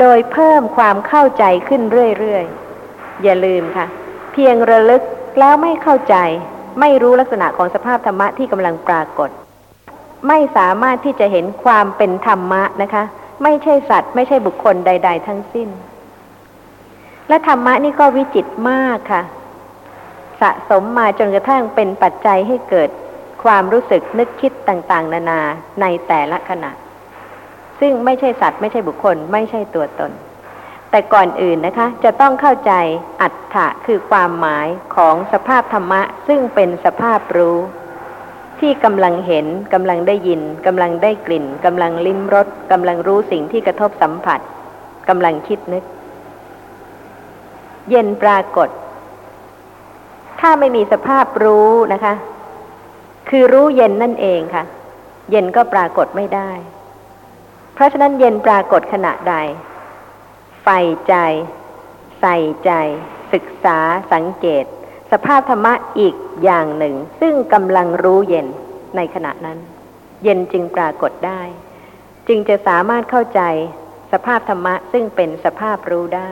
[0.00, 1.82] โดยเพิ่มความเข้าใจขึ้น
[2.18, 3.86] เรื่อยๆ อย่าลืมค่ะ
[4.32, 5.02] เพียงระลึก
[5.38, 6.16] แล้วไม่เข้าใจ
[6.80, 9.30] ไม่รู้ลักษณะของสภาพธรรมะที่กำลังปรากฏ
[10.28, 13.04] ไม่สามารถที่จะเห็นความเป็นธรรมะนะคะ
[13.42, 15.68] ไม่ใช่สัตว์ ไม่ใช่บุคคลใด ๆ ทั้งสิ้น
[17.28, 19.22] และธรรมะนี่ก็วิจิตมากค่ะ
[20.40, 22.90] สะสมมาจนกระทั่งเป็นปัจจัยให้เกิด
[23.44, 25.40] ความรู้สึกนึกคิดต่างๆ นานา
[25.80, 26.70] ในแต่ละขณะ
[27.80, 30.12] ซึ่งไม่ใช่สัตว์ ไม่ใช่บุคคล ไม่ใช่ตัวตน
[30.90, 32.72] แต่ก่อนอื่นนะคะ จะต้องเข้าใจ
[33.22, 37.58] อัตถะคือความหมายของสภาพธรรมะ ซึ่งเป็นสภาพรู้
[38.60, 44.40] ที่กำลังเห็นกำลังได้ยินกำลังได้กลิ่นกำลังลิ้มรสกำลังรู้สิ่งที่กระทบสัมผัส
[45.08, 45.84] กำลังคิดนึก
[47.90, 48.68] เย็นปรากฏ
[50.40, 52.14] ถ้าไม่มีสภาพรู้นะคะ
[53.28, 54.64] คือรู้เย็นนั่นเองค่ะ
[55.30, 56.50] เย็นก็ปรากฏไม่ได้
[57.74, 59.34] เพราะฉะนั้นเย็นปรากฏขณะใด
[60.62, 61.14] ใฝ่ใจ
[62.20, 62.70] ใส่ใจ
[63.32, 63.78] ศึกษา
[64.12, 64.64] สังเกต
[65.16, 68.46] สภาพธรรมะอีกอย่างหนึ่ง ซึ่งกำลังรู้เย็น
[68.96, 69.58] ในขณะนั้น
[70.24, 71.40] เย็นจึงปรากฏได้
[72.28, 73.40] จึงจะสามารถเข้าใจ
[74.12, 76.30] สภาพธรรมะซึ่งเป็นสภาพรู้ได้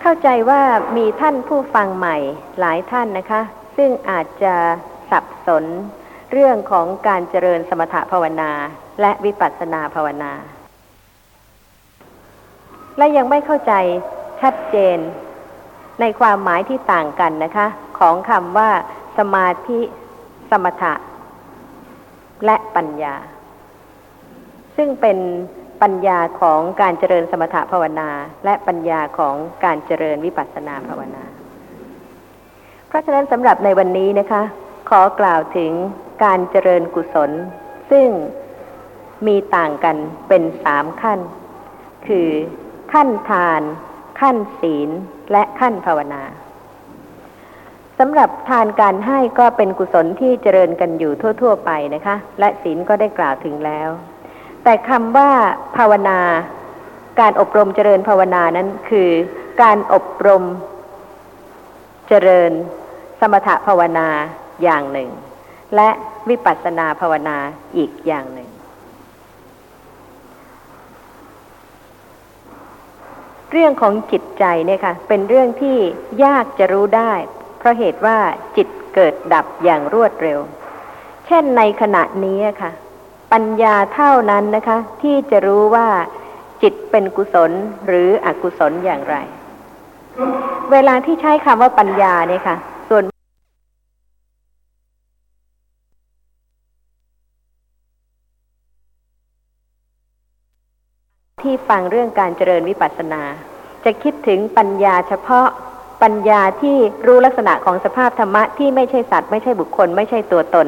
[0.00, 0.62] เข้าใจว่า
[0.96, 2.16] มีท่านผู้ฟังใหม่
[2.60, 3.42] หลายท่านนะคะ
[3.76, 4.54] ซึ่งอาจจะ
[5.10, 5.64] สับสน
[6.32, 8.50] เรื่องของการเจริญสมถภาวนา
[9.00, 10.32] และวิปัสสนาภาวนา
[12.98, 13.74] และยังไม่เข้าใจ
[14.42, 14.98] ชัดเจน
[16.00, 17.66] ในความหมายที่ต่างกันนะคะ
[17.98, 18.70] ของคำว่า
[19.18, 19.80] สมาธิ
[20.50, 20.94] สมถะ
[22.46, 23.14] และปัญญา
[24.76, 25.18] ซึ่งเป็น
[25.82, 28.10] ปัญญาของการเจริญสมถะภาวนา
[28.44, 29.34] และปัญญาของ
[29.64, 31.24] การเจริญวิปัสสนาภาวนา
[32.88, 34.42] เพราะฉะนั้นสำหรับในวันนี้นะคะ
[34.90, 35.72] ขอกล่าวถึง
[36.24, 37.30] การเจริญกุศล
[37.90, 38.08] ซึ่ง
[39.26, 39.96] มีต่างกัน
[40.28, 41.20] เป็นสามขั้น
[42.06, 42.28] คือ
[42.92, 43.62] ขั้นทาน
[44.22, 44.90] ขั้นศีล
[45.32, 46.22] และขั้นภาวนา
[47.98, 51.12] สำหรับทานการให้ก็เป็นกุศลที่เจริญกันอยู่
[51.42, 53.88] ทั่ว ๆ ไปนะคะ และศีลก็ได้กล่าวถึงแล้ว
[54.64, 55.30] แต่คำว่า
[55.76, 56.18] ภาวนา
[57.20, 59.10] การอบรมเจริญภาวนานั้นคือ
[59.62, 60.44] การอบรม
[62.08, 62.52] เจริญ
[63.20, 64.08] สมถภาวนา
[64.62, 65.10] อย่างหนึ่ง
[65.76, 65.88] และ
[66.28, 67.36] วิปัสสนาภาวนา
[67.76, 68.41] อีกอย่างหนึ่ง
[73.52, 75.76] เรื่องของจิตใจเนี่ยค่ะเป็นเรื่องที่
[76.24, 77.12] ยากจะรู้ได้
[77.58, 78.18] เพราะเหตุว่า
[78.56, 80.38] จิตเกิดดับอย่างรวดเร็ว
[81.26, 82.70] เช่นในขณะนี้ค่ะ
[83.32, 85.88] ปัญญาเท่านั้นนะคะ ที่จะรู้ว่า
[86.62, 87.50] จิตเป็นกุศล
[87.86, 89.16] หรืออกุศลอย่างไร
[90.72, 92.56] เวลาที่ใช้คำว่าปัญญาเนี่ยค่ะ
[101.42, 103.22] ที่ฟังเรื่องการเจริญวิปัสสนา
[103.84, 105.48] จะคิดถึงปัญญาเฉพาะ
[106.02, 106.76] ปัญญาที่
[107.06, 110.66] รู้ลักษณะของสภาพธรรมะที่ไม่ใช่สัตว์ไม่ใช่บุคคล ไม่ใช่ตัวตน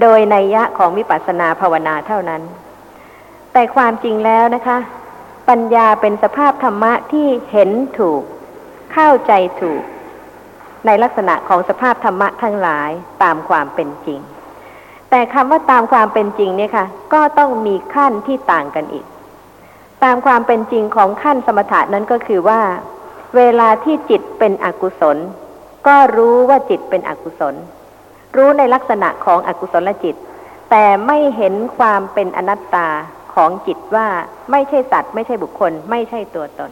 [0.00, 2.42] โดยในยะของวิปัสสนาภาวนาเท่านั้น
[3.52, 4.78] แต่ความจริงแล้วนะคะ
[5.48, 8.22] ปัญญาเป็นสภาพธรรมะที่เห็นถูก
[8.92, 9.82] เข้าใจถูก
[10.86, 12.90] ในลักษณะของสภาพธรรมะทั้งหลาย
[13.22, 14.20] ตามความเป็นจริง
[15.10, 19.04] แต่คำว่าตามความเป็นจริงเนี่ยค่ะ ก็ต้องมีขั้นที่ต่างกันอีก
[20.04, 22.60] ตามความเป็นจริงของขั้นสมถะนั้นก็คือว่า
[23.36, 25.16] เวลาที่จิตเป็นอกุศล
[25.86, 27.54] ก็รู้ว่าจิตเป็นอกุศล
[28.36, 30.14] รู้ในลักษณะของอกุศลจิต
[30.70, 32.88] แต่ไม่เห็นความเป็นอนัตตา
[33.34, 34.06] ของจิตว่า
[34.50, 36.70] ไม่ใช่สัตว์ ไม่ใช่บุคคล ไม่ใช่ตัวตน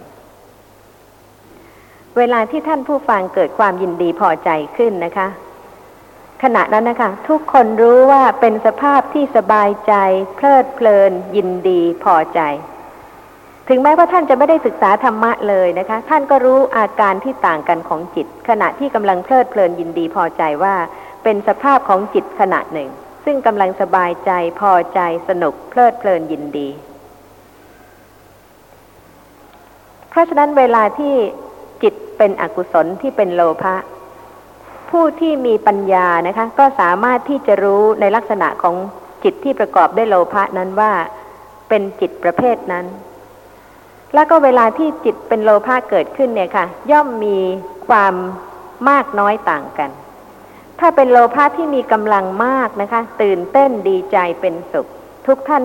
[2.16, 5.28] เวลาที่ท่านผู้ฟังเกิดความยินดีพอใจขึ้นนะคะ
[6.42, 9.94] ขณะนั้นนะคะ ทุกคนรู้ว่าเป็นสภาพที่สบายใจ
[10.34, 12.40] เพลิดเพลิน ยินดีพอใจ
[13.68, 20.74] ถึงแม้ว่าท่านจะไม่ได้ศึกษาธรรมะเลยนะคะ ท่านก็รู้อาการที่ต่างกันของจิต ขณะที่กำลังเพลิดเพลินยินดีพอใจว่า
[21.22, 22.90] เป็นสภาพของจิตขณะหนึ่ง
[23.24, 26.68] ซึ่งกำลังสบายใจพอใจสนุกเพลิดเพลินยินดี
[30.10, 31.14] เพราะฉะนั้นเวลาที่
[31.82, 33.76] จิตเป็นอกุศลที่เป็นโลภะ
[34.90, 38.74] ผู้ที่มีปัญญานะคะ ก็สามารถที่จะรู้ในลักษณะของ
[39.24, 40.92] จิตที่ประกอบด้วยโลภะนั้นว่า
[41.68, 42.86] เป็นจิตประเภทนั้น
[44.14, 47.38] แล้วก็เวลาที่จิตเป็นโลภะเกิดขึ้นเนี่ยค่ะ ย่อมมี
[47.88, 48.14] ความ
[48.88, 49.90] มากน้อยต่างกัน
[50.80, 54.86] ถ้าเป็นโลภะที่มีกำลังมากนะคะ ตื่นเต้นดีใจเป็นสุข
[55.26, 55.62] ทุกท่าน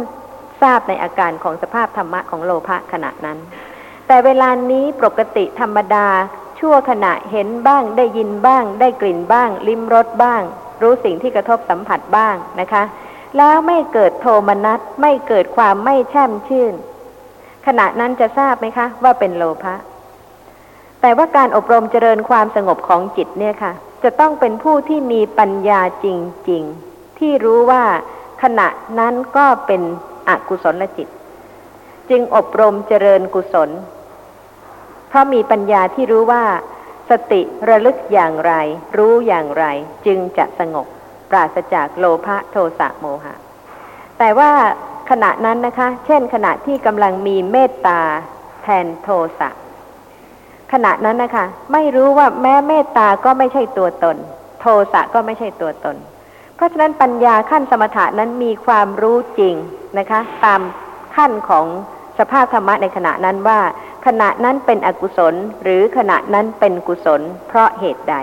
[0.61, 3.37] ทราบในอาการของสภาพธรรมะของโลภะขณะนั้น
[4.07, 6.07] แต่เวลานี้ปกติธรรมดา
[6.59, 10.41] ชั่วขณะเห็นบ้าง ได้ยินบ้าง ได้กลิ่นบ้าง ลิ้มรสบ้าง
[10.81, 12.83] รู้สิ่งที่กระทบสัมผัสบ้างนะคะ
[13.37, 16.73] แล้วไม่เกิดโทมนัสไม่เกิดความไม่แช่มชื่น
[17.67, 19.75] ขณะนั้นจะทราบไหมคะ ว่าเป็นโลภะ
[21.01, 26.07] แต่ว่าการอบรมเจริญความสงบของจิตเนี่ยค่ะ จะต้องเป็นผู้ที่มีปัญญาจ
[26.49, 27.83] ริง ๆ ที่รู้ว่า
[28.43, 28.67] ขณะ
[28.99, 29.81] นั้นก็เป็น
[30.29, 31.07] อกุศลจิต
[32.09, 33.69] จึงอบรมเจริญกุศล
[35.07, 36.43] เพราะมีปัญญาที่รู้ว่า
[37.09, 38.53] สติระลึกอย่างไร
[38.97, 39.65] รู้อย่างไร
[40.05, 40.87] จึงจะสงบ
[41.29, 43.33] ปราศจากโลภะโทสะโมหะ
[44.19, 44.51] แต่ว่า
[45.09, 47.99] ขณะนั้นนะคะ เช่น ขณะที่กำลังมีเมตตา
[48.63, 49.49] แทนโทสะ
[50.73, 54.17] ขณะนั้นนะคะ ไม่รู้ว่าแม้เมตตาก็ไม่ใช่ตัวตน
[54.61, 55.95] โทสะก็ไม่ใช่ตัวตน
[56.55, 59.55] เพราะฉะนั้นปัญญาขั้นสมถะนั้นมีความรู้จริง
[59.99, 60.61] นะคะ ตาม
[61.15, 61.65] ขั้นของ
[62.19, 63.59] สภาพธรรมะในขณะนั้นว่า
[64.05, 65.33] ขณะนั้นเป็นอกุศล
[65.63, 68.15] หรือขณะนั้นเป็นกุศล เพราะเหตุใด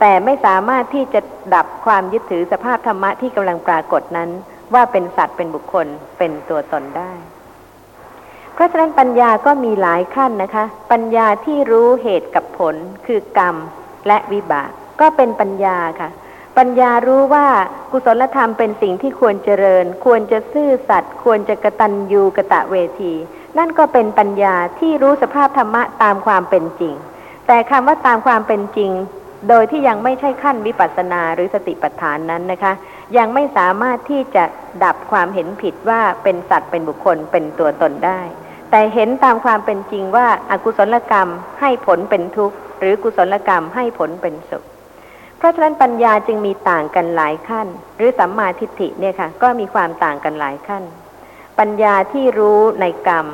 [0.00, 1.20] แต่ไม่สามารถที่จะ
[1.54, 4.30] ดับความยึดถือสภาพธรรมะที่กำลังปรากฏนั้น
[4.74, 5.86] ว่าเป็นสัตว์เป็นบุคคล
[6.18, 7.12] เป็นตัวตนได้
[8.54, 12.74] เพราะฉะนั้นปัญญาก็มีหลายขั้นนะคะ ปัญญาที่รู้เหตุกับผล
[13.06, 13.56] คือกรรม
[14.06, 16.10] และวิบาก ก็เป็นปัญญาค่ะ
[16.58, 17.46] ปัญญารู้ว่า
[17.90, 23.14] กุศลธรรมเป็นสิ่งที่ควรเจริญ ควรจะซื่อสัตย์ควรจะกระตันยูกระตะเวที
[23.58, 26.94] นั่นก็เป็นปัญญาที่รู้สภาพธรรมะตามความเป็นจริง
[27.46, 28.90] แต่คำว่าตามความเป็นจริง
[29.48, 32.72] โดยที่ยังไม่ใช่ขั้นวิปัสสนาหรือสติปัฏฐานนั้นนะคะ
[33.16, 34.44] ยังไม่สามารถที่จะ
[34.84, 38.20] ดับความเห็นผิดว่าเป็นสัตว์เป็นบุคคลเป็นตัวตนได้
[38.70, 41.28] แต่เห็นตามความเป็นจริงว่าอากุศลกรรม
[41.60, 44.64] ให้ผลเป็นทุกข์ หรือกุศลกรรมให้ผลเป็นสุข
[45.38, 50.82] เพราะฉะนั้นปัญญาจึงมีต่างกันหลายขั้น หรือสัมมาทิฏฐิเนี่ยค่ะ ก็มีความต่างกันหลายขั้น
[51.58, 53.26] ปัญญาที่รู้ในกรรม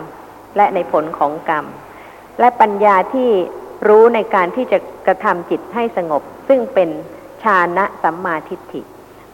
[0.56, 1.64] และในผลของกรรม
[2.40, 3.28] และปัญญาที่
[3.88, 6.88] รู้ในการที่จะกระทำจิตให้สงบ ซึ่งเป็น
[7.42, 8.82] ฌานะสัมมาทิฏฐิ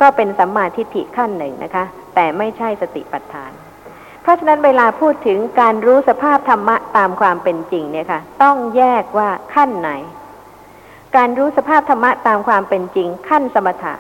[0.00, 1.84] ก็เป็นสัมมาทิฏฐิขั้นหนึ่งนะคะ
[2.14, 3.52] แต่ไม่ใช่สติปัฏฐาน
[4.22, 9.90] เพราะฉะนั้นเวลาพูดถึงการรู้สภาพธรรมะตามความเป็นจริงเนี่ยค่ะ ต้องแยกว่าขั้นไหน
[11.16, 13.94] การรู้สภาพธรรมะตามความเป็นจริง ขั้นสมถะ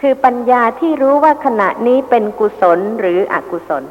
[0.00, 3.84] คือปัญญาที่รู้ว่าขณะนี้เป็นกุศลหรืออกุศล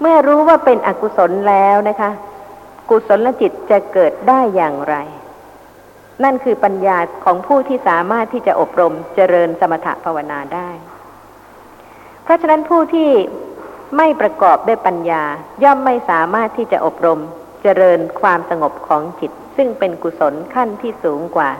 [0.00, 2.10] เมื่อรู้ว่าเป็นอกุศลแล้วนะคะ
[2.90, 4.96] กุศลจิตจะเกิดได้อย่างไร
[6.24, 10.70] นั่นคือปัญญาของผู้ที่สามารถที่จะอบรมเจริญสมถะภาวนาได้
[12.24, 13.10] เพราะฉะนั้นผู้ที่
[13.96, 15.22] ไม่ประกอบด้วยปัญญา
[15.64, 17.20] ย่อมไม่สามารถที่จะอบรม
[17.62, 21.50] เจริญความสงบของจิต ซึ่งเป็นกุศลขั้นที่สูงกว่า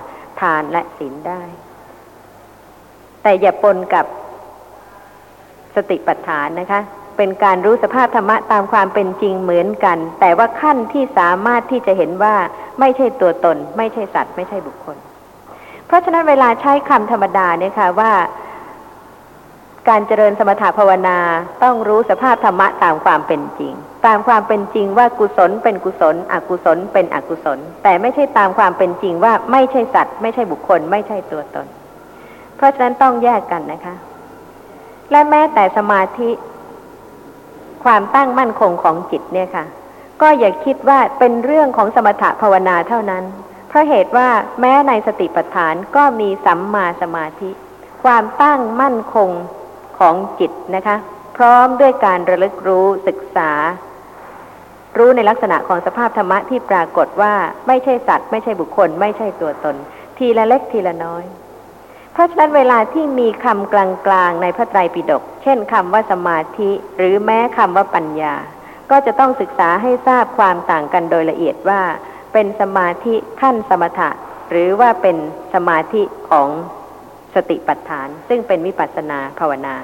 [0.40, 1.42] ทานและศีลได้
[3.22, 4.06] แต่อย่าปนกับ
[5.74, 6.80] สติปัฏฐานนะคะ
[7.20, 12.34] เป็นการรู้สภาพธรรมะตามความเป็นจริงเหมือนกัน แต่ว่าขั้นที่สามารถที่จะเห็นว่า
[12.80, 14.96] ไม่ใช่ตัวตน ไม่ใช่สัตว์ ไม่ใช่บุคคล
[15.86, 18.12] เพราะฉะนั้นเวลาใช้คำธรรมดาเนี่ยค่ะว่า
[19.88, 21.18] การเจริญสมถภาวนา
[21.62, 23.72] ต้องรู้สภาพธรรมะตามความเป็นจริง
[24.06, 31.66] ตามความเป็นจริงว่ากุศลเป็นกุศล อกุศล เป็นอกุศล แต่ไม่ใช่ตามความเป็นจริงว่าไม่ใช่สัตว์ ไม่ใช่บุคคล ไม่ใช่ตัวตน
[32.56, 33.94] เพราะฉะนั้นต้องแยกกันนะคะ
[35.10, 36.30] และแม้แต่สมาธิ
[37.84, 39.64] ความตั้งมั่นคงของจิตเนี่ยค่ะ
[40.22, 43.24] ก็อย่าคิดว่าเป็นเรื่องของสมถะภาวนาเท่านั้น
[43.68, 44.28] เพราะเหตุว่า
[44.60, 47.50] แม้ในสติปัฏฐานก็มีสัมมาสมาธิ
[48.04, 49.30] ความตั้งมั่นคง
[49.98, 50.96] ของจิตนะคะ
[51.36, 53.50] พร้อมด้วยการระลึกรู้ศึกษา
[54.98, 57.34] รู้ในลักษณะของสภาพธรรมะที่ปรากฏว่า
[57.66, 59.76] ไม่ใช่สัตว์ ไม่ใช่บุคคล ไม่ใช่ตัวตน
[60.18, 61.24] ทีละเล็กทีละน้อย
[62.20, 63.74] ราะฉะนั้นเวลาที่มีคำก
[64.12, 68.34] ลางๆในพระไตรปิฎกเช่นคำว่าสมาธิ หรือแม้คำว่าปัญญา
[68.90, 71.80] ก็จะต้องศึกษาให้ทราบความต่างกันโดยละเอียดว่า
[72.32, 74.10] เป็นสมาธิขั้นสมถะ
[74.50, 75.16] หรือว่าเป็น
[75.54, 76.48] สมาธิของ
[77.34, 79.76] สติปัฏฐาน ซึ่งเป็นวิปัสสนาภาวนา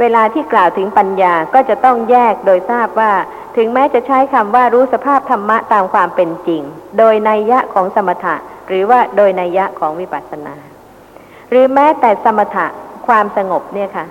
[0.00, 3.12] เวลาที่กล่าวถึงปัญญาก็จะต้องแยกโดยทราบว่า
[3.56, 6.62] ถึงแม้จะใช้คำว่ารู้สภาพธรรมะตามความเป็นจริง
[6.98, 8.36] โดยนัยยะของสมถะ
[8.68, 10.69] หรือว่าโดยนัยยะของวิปัสสนา
[11.50, 12.66] หรือแม้แต่สมถะ
[13.06, 14.06] ความสงบเนี่ยค่ะ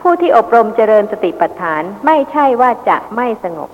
[0.00, 3.70] ผู้ที่อบรมเจริญสติปัฏฐานไม่ใช่ว่าจะไม่สงบ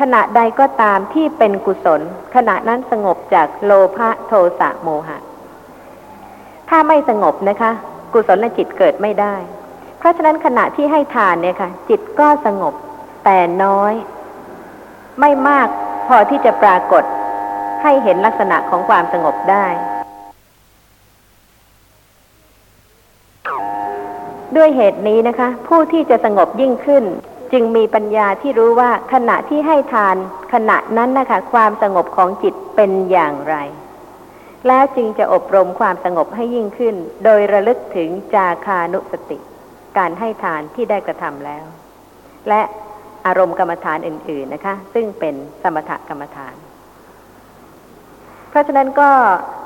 [0.00, 2.00] ขณะใดก็ตามที่เป็นกุศล
[2.34, 5.18] ขณะนั้นสงบจากโลภะโทสะโมหะ
[6.68, 7.70] ถ้าไม่สงบนะคะ
[8.12, 9.34] กุศลจิตเกิดไม่ได้
[9.98, 12.74] เพราะฉะนั้นขณะที่ให้ทานเนี่ยค่ะ จิตก็สงบ
[13.24, 13.92] แต่น้อย
[15.20, 15.68] ไม่มาก
[16.08, 17.04] พอที่จะปรากฏ
[17.82, 19.66] ให้เห็นลักษณะของความสงบได้
[24.56, 27.04] ด้วยเหตุนี้นะคะ ผู้ที่จะสงบยิ่งขึ้น
[27.52, 30.16] จึงมีปัญญาที่รู้ว่าขณะที่ให้ทาน
[30.52, 33.56] ขณะนั้นนะคะความสงบของจิตเป็นอย่างไร
[34.66, 36.94] แล้วจึงจะอบรมความสงบให้ยิ่งขึ้น
[37.24, 39.38] โดยระลึกถึงจาคานุสติ
[39.98, 41.64] การให้ทานที่ได้กระทำแล้ว
[42.48, 42.62] และ
[43.26, 46.54] อารมณ์กรรมฐานอื่น ๆนะคะ ซึ่งเป็นสมถกรรมฐาน
[48.50, 49.10] เพราะฉะนั้นก็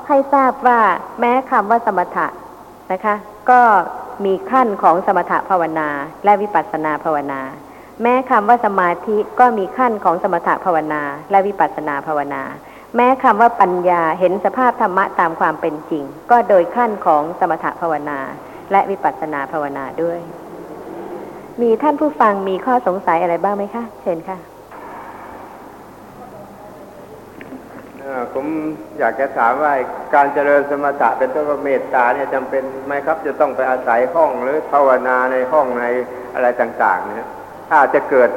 [0.07, 0.79] ให้ทราบว่า
[1.19, 2.27] แม้คำว่าสมถะ
[2.91, 3.15] นะคะ
[3.51, 3.61] ก็
[4.25, 5.89] มีขั้นของสมถะภาวนา
[6.25, 7.41] และวิปัสสนาภาวนา
[8.01, 12.43] แม้คำว่าสมาธิก็มีขั้นของสมถะภาวนา และวิปัสสนาภาวนา
[12.95, 18.19] แม้คำว่าปัญญาเห็นสภาพธรรมะตามความเป็นจริง ก็โดยขั้นของสมถะภาวนา
[18.71, 20.19] และวิปัสสนาภาวนาด้วย
[21.61, 24.50] มีท่านผู้ฟังมีข้อสงสัยอะไรบ้างไหมคะ เชิญค่ะ
[28.33, 28.45] ผม
[28.99, 29.73] อยากจะถามว่า
[30.15, 35.83] การเจริญสมถะเป็นต้นเมตตาเนี่ยจำเป็นไหมครับ จะต้องไปอาศัยห้องหรือภาวนาในห้องใน
[36.35, 37.29] อะไรต่างๆเนี่ย
[37.69, 38.29] ถ้าจะเกิด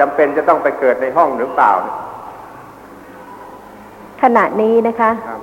[0.00, 1.72] จำเป็นจะต้องไปเกิดในห้องหรือเปล่า
[4.22, 5.40] ขณะนี้นะคะครับ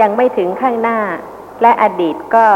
[0.00, 0.98] ยังไม่ถึงข้างหน้า
[1.62, 2.46] และอดีตก็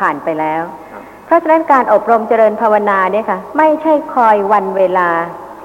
[0.00, 0.62] ผ่านไปแล้ว
[0.92, 5.10] ครับเพราะฉะนั้นการอบรมเจริญภาวนาเนี่ยค่ะ ไม่ใช่คอยวันเวลา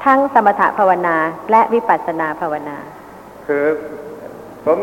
[0.05, 1.15] ทั้งสมถภาวนา
[1.51, 2.77] และวิปัสสนาภาวนา
[3.47, 3.65] คือ
[4.65, 4.79] ผม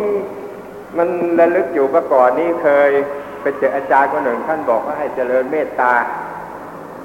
[0.99, 1.09] มัน
[1.41, 2.91] ระลึกอยู่เมื่อก่อนนี้เคย
[3.43, 5.93] ไปเจออาจารย์คนหนึ่งท่านบอกว่าให้เจริญเมตตา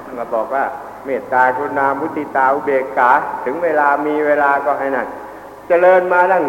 [0.04, 0.64] ท่านมาบอกว่า
[1.06, 3.10] เมตตากรุณามุติตาอุเบกขา
[3.44, 5.06] ถึงเวลามีเวลาก็ให้นั่น
[5.68, 6.44] เจริญมาตั้ง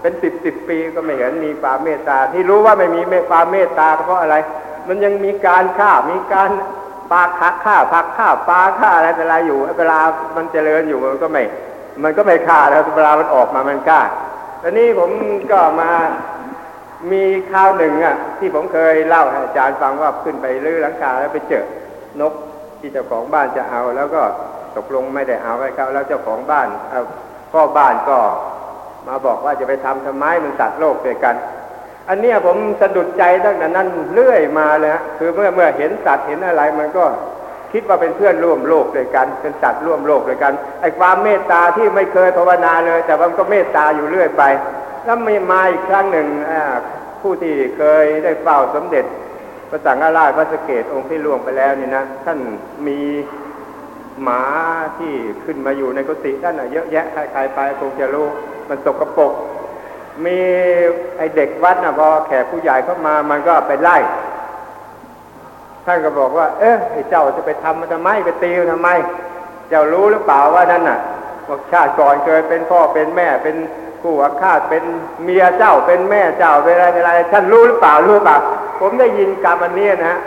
[0.00, 4.36] เป็นสิบสิบปีก็ไม่เห็นมีความเมตตา ที่รู้ว่าไม่มีเมตความเมตตาเพราะอะไร
[4.88, 6.50] มันยังมีการฆ่ามีการ
[7.10, 9.98] ปาฆ่าฆ่าผักฆ่าปลาฆ่าอะไรแต่อะอยู่เวลา
[10.36, 11.42] มันเจริญอยู่มันก็ไม่
[12.02, 14.00] มันก็ไม่ฆ่าแล้วเวลามันออกมามันกล้า
[14.62, 15.10] ตอนนี้ผม
[15.52, 15.90] ก็มา
[17.12, 21.64] มีคราวหนึ่งอะ ที่ผมเคยเล่าให้อาจารย์ฟังว่าขึ้นไปลื้อหลังคาแล้วไปเจอ
[22.20, 22.32] นก
[22.80, 24.22] ที่เจ้าของบ้านจะเอา แล้วก็
[24.76, 27.00] ตกลงไม่ได้เอาไว้เขาแล้วเจ้าของบ้านเอา
[27.52, 28.18] พ่อบ้านก็
[29.08, 31.34] มาบอกว่าจะไปทำทำไมมันสัตว์โลกด้วยกัน
[32.08, 37.04] อันเนี้ยผมสะดุดใจตั้งแต่นั้นเรื่อยมาเลยฮะคือเมื่อเมื่อเห็นสัตว์เห็นอะไรมันก็
[37.72, 44.42] คิดว่าเป็นเพื่อนร่วมโลกด้วยกัน เป็นสัตว์ร่วมโลกด้วยกันไอ้ความเมตตาที่ไม่เคยภาวนาเลย แต่วันก็เมตตาอยู่เรื่อยไป
[45.04, 46.26] แล้วมีมาอีกครั้งหนึ่ง
[47.20, 49.04] ผู้ที่เคยได้เฝ้าสมเด็จ
[49.70, 52.38] พระสังฆราชพระสเกตองค์ที่ล่วงไปแล้วนี่นะท่าน
[52.86, 53.00] มี
[54.22, 54.42] หมา
[54.98, 55.12] ที่
[55.44, 58.26] ขึ้นมาอยู่ในกุฏิท่านเยอะแยะใครๆไปคงจะรู้
[58.68, 59.32] มันสกปรก
[60.24, 60.38] มี
[61.16, 63.96] ไอเด็กวัดนะพอแขกผู้ใหญ่เข้ามามันก็ไปไล่
[65.86, 68.90] ท่านก็บอกว่า เอ๊ะไอ้เจ้าจะไปทำมันทำไมไปตีมันทำไม
[69.68, 70.98] เจ้ารู้หรือเปล่าว่านั่นน่ะ
[71.48, 73.56] บอกชาติก่อนเคยเป็นพ่อเป็นแม่เป็น
[74.02, 74.84] กู้อาฆาตเป็น
[75.24, 78.36] เมียเจ้าเป็นแม่เจ้าเป็นอะไรเป็นอะไรท่านรู้หรือเปล่ารู้เปล่า
[78.80, 80.18] ผมได้ยินกรรมอันนี้นะฮะ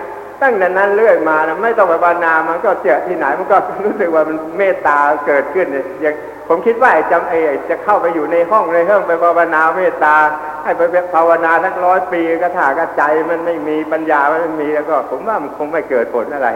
[0.42, 4.98] ตั้งแต่นั้นเรื่อยมานะไม่ต้องไปบานามันก็เจอที่ไหนมันก็รู้สึกว่ามันเมตตา
[5.28, 6.16] เกิดขึ้นเนี่ย
[6.48, 7.40] ผมคิดว่าไอ้จำไอ้
[7.70, 10.16] จะเข้าไปอยู่ในห้องในห้องไปภาวนาเมตตา
[10.64, 10.82] ให้ไป
[11.14, 16.50] ภาวนาทั้งร้อยปีก็ถากระใจมันไม่มีปัญญามันไม่มีแล้วก็ ผมว่ามันคงไม่เกิดผลอะไร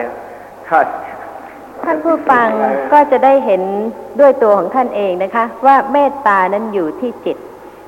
[0.70, 0.86] ครับ
[1.84, 2.48] ท่านผู้ฟัง
[2.94, 3.62] ก็จะได้เห็น
[4.20, 7.38] ด้วยตัวของท่านเองนะคะ ว่าเมตตานั้นอยู่ที่จิต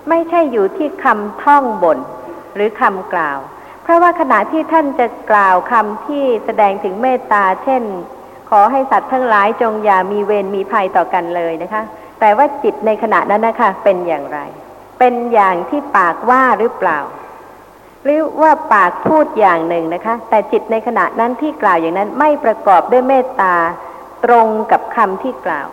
[0.09, 1.97] ไม่ใช่อยู่ที่คำท่องบน
[2.55, 3.39] หรือคำกล่าว
[3.83, 7.83] เพราะว่าขณะที่ท่านจะกล่าวคำที่แสดงถึงเมตตา เช่น
[8.49, 11.81] ขอให้สัตว์ทั้งหลายจงอย่ามีเวรมีภัยต่อกันเลยนะคะ
[12.19, 14.39] แต่ว่าจิตในขณะนั้นนะคะ เป็นอย่างไร
[14.99, 16.99] เป็นอย่างที่ปากว่าหรือเปล่า
[18.03, 23.55] หรือว่าปากพูดอย่างหนึ่งนะคะ แต่จิตในขณะนั้นที่กล่าวอย่างนั้นไม่ประกอบด้วยเมตตา
[24.25, 25.67] ตรงกับคำที่กล่าว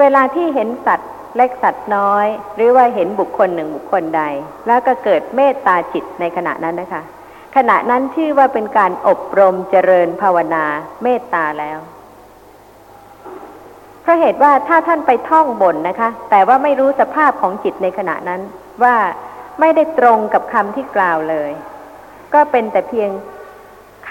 [0.00, 4.22] เวลาที่เห็นสัตว์เล็กสัตว์น้อย หรือว่าเห็นบุคคลหนึ่งบุคคลใด
[4.66, 7.02] แล้วก็เกิดเมตตาจิตในขณะนั้นนะคะ
[7.56, 10.64] ขณะนั้นชื่อว่าเป็นการอบรมเจริญภาวนา
[11.02, 11.78] เมตตาแล้ว
[14.02, 18.40] เพราะเหตุว่าถ้าท่านไปท่องบนนะคะ แต่ว่าไม่รู้สภาพของจิตในขณะนั้น
[18.82, 18.96] ว่า
[19.60, 21.50] ไม่ได้ตรงกับคำที่กล่าวเลย
[22.34, 23.10] ก็เป็นแต่เพียง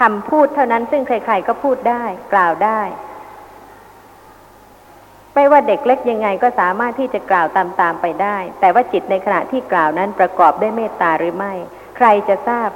[0.00, 2.80] คำพูดเท่านั้นซึ่งใครๆก็พูดได้กล่าวได้
[5.34, 11.52] ไม่ว่าเด็กเล็กยังไงก็สามารถที่จะกล่าวตามๆไปได้ แต่ว่าจิตในขณะที่กล่าวนั้นประกอบด้วยเมตตาหรือไม่
[11.96, 12.68] ใครจะทราบ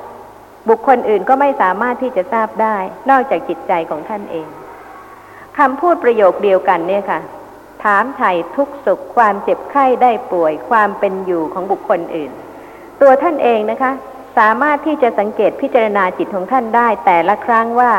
[0.69, 2.77] บุคคลอื่นก็ไม่สามารถที่จะทราบได้
[3.11, 4.49] นอกจากจิตใจของท่านเอง
[5.59, 7.21] คำพูดประโยคเดียวกันเนี่ยค่ะ
[7.85, 12.31] ถามไถ่ทุกสุขความเจ็บไข้ได้ป่วย ความเป็นอยู่ของบุคคลอื่น
[13.01, 13.93] ตัวท่านเองนะคะ
[14.39, 17.93] สามารถที่จะสังเกตพิจารณาจิตของท่านได้ แต่ละครั้งว่า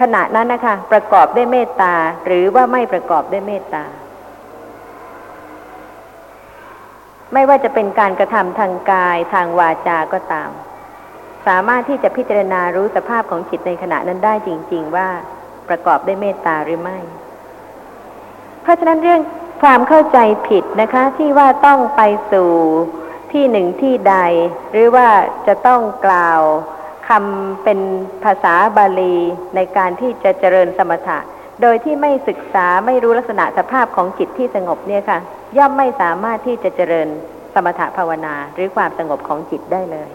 [0.00, 1.94] ขณะนั้นนะคะ ประกอบด้วยเมตตา
[2.26, 3.84] หรือว่าไม่ประกอบด้วยเมตตา
[7.32, 10.50] ไม่ว่าจะเป็นการกระทำทางกายทางวาจาก็ตาม
[11.46, 15.08] สามารถที่จะพิจารณารู้สภาพของจิตในขณะนั้นได้จริง ๆ ว่า
[15.68, 16.98] ประกอบด้วยเมตตาหรือไม่
[18.62, 19.20] เพราะฉะนั้นเรื่อง
[19.62, 20.18] ความเข้าใจ
[20.48, 22.50] ผิดนะคะ ที่ว่าต้องไปสู่
[23.32, 24.16] ที่หนึ่งที่ใด
[24.72, 25.08] หรือว่า
[25.46, 26.40] จะต้องกล่าว
[27.08, 27.80] คำเป็น
[28.24, 29.16] ภาษาบาลี
[29.56, 31.18] ในการที่จะเจริญสมถะ
[31.62, 35.18] โดยที่ไม่ศึกษาไม่รู้ลักษณะสภาพของจิตที่สงบเนี่ยค่ะ
[35.56, 37.08] ย่อมไม่สามารถที่จะเจริญ
[37.54, 40.10] สมถะภาวนาหรือความสงบของจิตได้เลย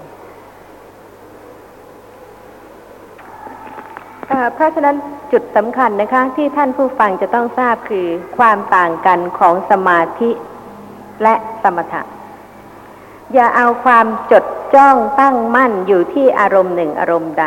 [4.53, 4.95] เพราะฉะนั้น
[5.31, 8.07] จุดสำคัญนะคะที่ท่านผู้ฟังจะต้องทราบคือ
[8.37, 10.29] ความต่างกันของสมาธิ
[11.23, 12.01] และสมถะ
[13.33, 14.45] อย่าเอาความจด
[14.75, 17.45] จ้องตั้งมั่นอยู่ที่อารมณ์หนึ่งอารมณ์ใด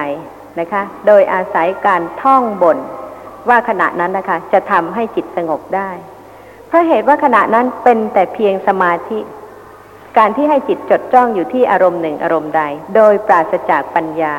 [0.61, 2.79] นะคะ โดยอาศัยการท่องบน
[3.49, 5.91] ว่าขณะนั้นนะคะ จะทำให้จิตสงบได้
[6.67, 9.19] เพราะเหตุว่าขณะนั้นเป็นแต่เพียงสมาธิ
[10.19, 12.63] การที่ให้จิตจดจ้องอยู่ที่อารมณ์หนึ่งอารมณ์ใด
[12.95, 14.35] โดยปราศจากปัญญา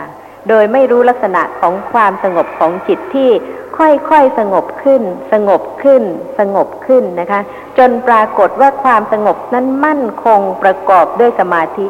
[0.50, 3.30] โดยไม่รู้ลักษณะของความสงบของจิตที่
[3.78, 5.02] ค่อยๆสงบขึ้น
[5.34, 6.04] สงบขึ้น
[6.40, 7.42] สงบขึ้นนะคะ
[7.78, 11.88] จนปรากฏว่าความสงบนั้นมั่นคงประกอบด้วยสมาธิ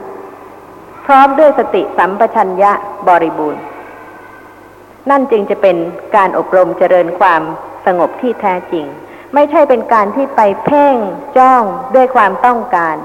[1.06, 2.72] พร้อมด้วยสติสัมปชัญญะ
[3.08, 3.64] บริบูรณ์
[5.10, 5.78] นั่นจึงจะเป็น
[6.16, 7.42] การอบรมเจริญความ
[7.86, 8.86] สงบที่แท้จริง
[9.34, 10.96] ไม่ใช่เป็นการที่ไปเพ่ง
[11.38, 11.64] จ้อง
[11.96, 12.96] ด้วยความต้องการ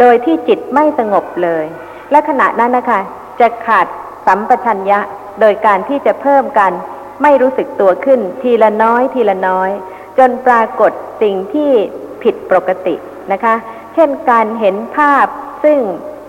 [0.00, 1.64] โดยที่จิตไม่สงบเลย
[2.10, 3.00] และขณะนั้นนะคะ
[3.40, 3.86] จะขาด
[4.26, 5.00] สัมปชัญญะ
[5.40, 6.72] โดยการที่จะเพิ่มกัน
[7.22, 9.70] ไม่รู้สึกตัวขึ้น ทีละน้อยทีละน้อย
[10.18, 10.92] จนปรากฏ
[11.22, 11.70] สิ่งที่
[12.22, 12.94] ผิดปกติ
[13.32, 13.54] นะคะ
[13.94, 15.26] เช่นการเห็นภาพ
[15.64, 15.78] ซึ่ง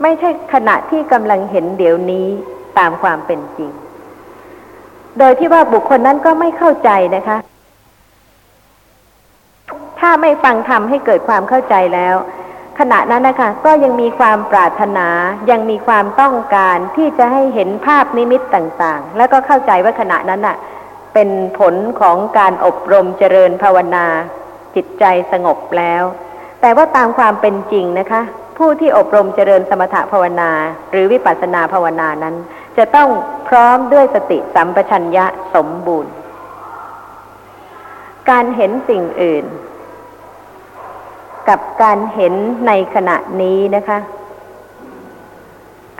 [0.02, 2.28] ไม่ใช่ขณะที่กำลังเห็นเดี๋ยวนี้
[2.78, 3.72] ตามความเป็นจริง
[5.20, 7.38] โดยที่ว่าบุคคลนั้นก็ไม่เข้าใจนะคะ
[10.00, 12.16] ถ้าไม่ฟังธรรมให้เกิดความเข้าใจแล้ว
[12.80, 15.08] ขณะนั้นนะคะก็ยังมีความปรารถนา
[15.52, 20.58] ยังมีความต้องการที่จะให้เห็นภาพนิมิตต่างๆ แล้วก็เข้าใจว่าขณะนั้นน่ะ
[21.14, 24.06] เป็นผลของการอบรมเจริญภาวนา
[24.76, 26.04] จิตใจสงบแล้ว
[26.62, 28.22] แต่ว่าตามความเป็นจริงนะคะ
[28.58, 30.52] ผู้ที่อบรมเจริญสมถภาวนา
[30.92, 32.36] หรือวิปัสสนาภาวนานั้น
[32.78, 33.10] จะต้อง
[33.48, 36.12] พร้อมด้วยสติสัมปชัญญะสมบูรณ์
[38.30, 39.46] การเห็นสิ่งอื่น
[41.52, 42.34] กับการเห็น
[42.68, 44.00] ในขณะนี้นะคะ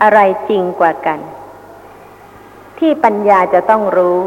[0.02, 1.18] อะไรจริงกว่ากัน
[2.78, 4.18] ที่ปัญญาจะต้องรู้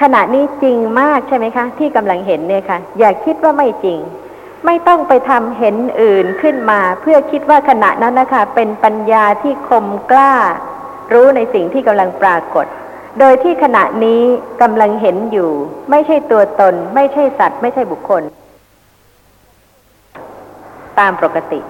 [0.00, 3.98] ขณะนี้จริงมากใช่ไหมคะ ที่กำลังเห็นเนี่ยคะ่ะ อย่าคิดว่าไม่จริง
[4.66, 10.34] ไม่ต้องไปทำเห็นอื่นขึ้นมา เพื่อคิดว่าขณะนั้นนะคะ เป็นปัญญาที่คมกล้า
[11.12, 12.66] รู้ในสิ่งที่กำลังปรากฏ
[13.18, 14.22] โดยที่ขณะนี้
[14.62, 15.50] กำลังเห็นอยู่
[15.90, 18.22] ไม่ใช่ตัวตน ไม่ใช่สัตว์ ไม่ใช่บุคคล
[20.98, 21.60] ตามปกติ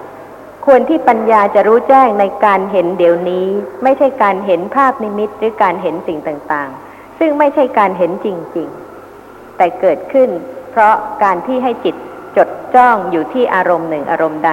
[0.65, 3.45] ควรที่ปัญญาจะรู้แจ้งในการเห็นเดี๋ยวนี้
[3.83, 8.27] ไม่ใช่การเห็นภาพนิมิตหรือการเห็นสิ่งต่างๆ ซึ่งไม่ใช่การเห็นจ
[8.57, 8.67] ริง
[9.11, 10.29] ๆ แต่เกิดขึ้น
[10.71, 11.95] เพราะการที่ให้จิต
[12.37, 14.51] จดจ้องอยู่ที่อารมณ์หนึ่งอารมณ์ใด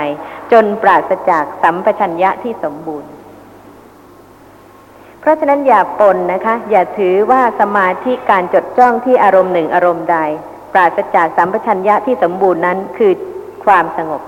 [0.52, 3.11] จนปราศจากสัมปชัญญะที่สมบูรณ์
[5.22, 10.18] เพราะฉะนั้นอย่าปนนะคะ อย่าถือว่าสมาธิการจดจ้องที่อารมณ์หนึ่งอารมณ์ใด
[10.72, 13.12] ปราศจากสัมปชัญญะที่สมบูรณ์นั้นคือ
[13.64, 14.22] ความสงบ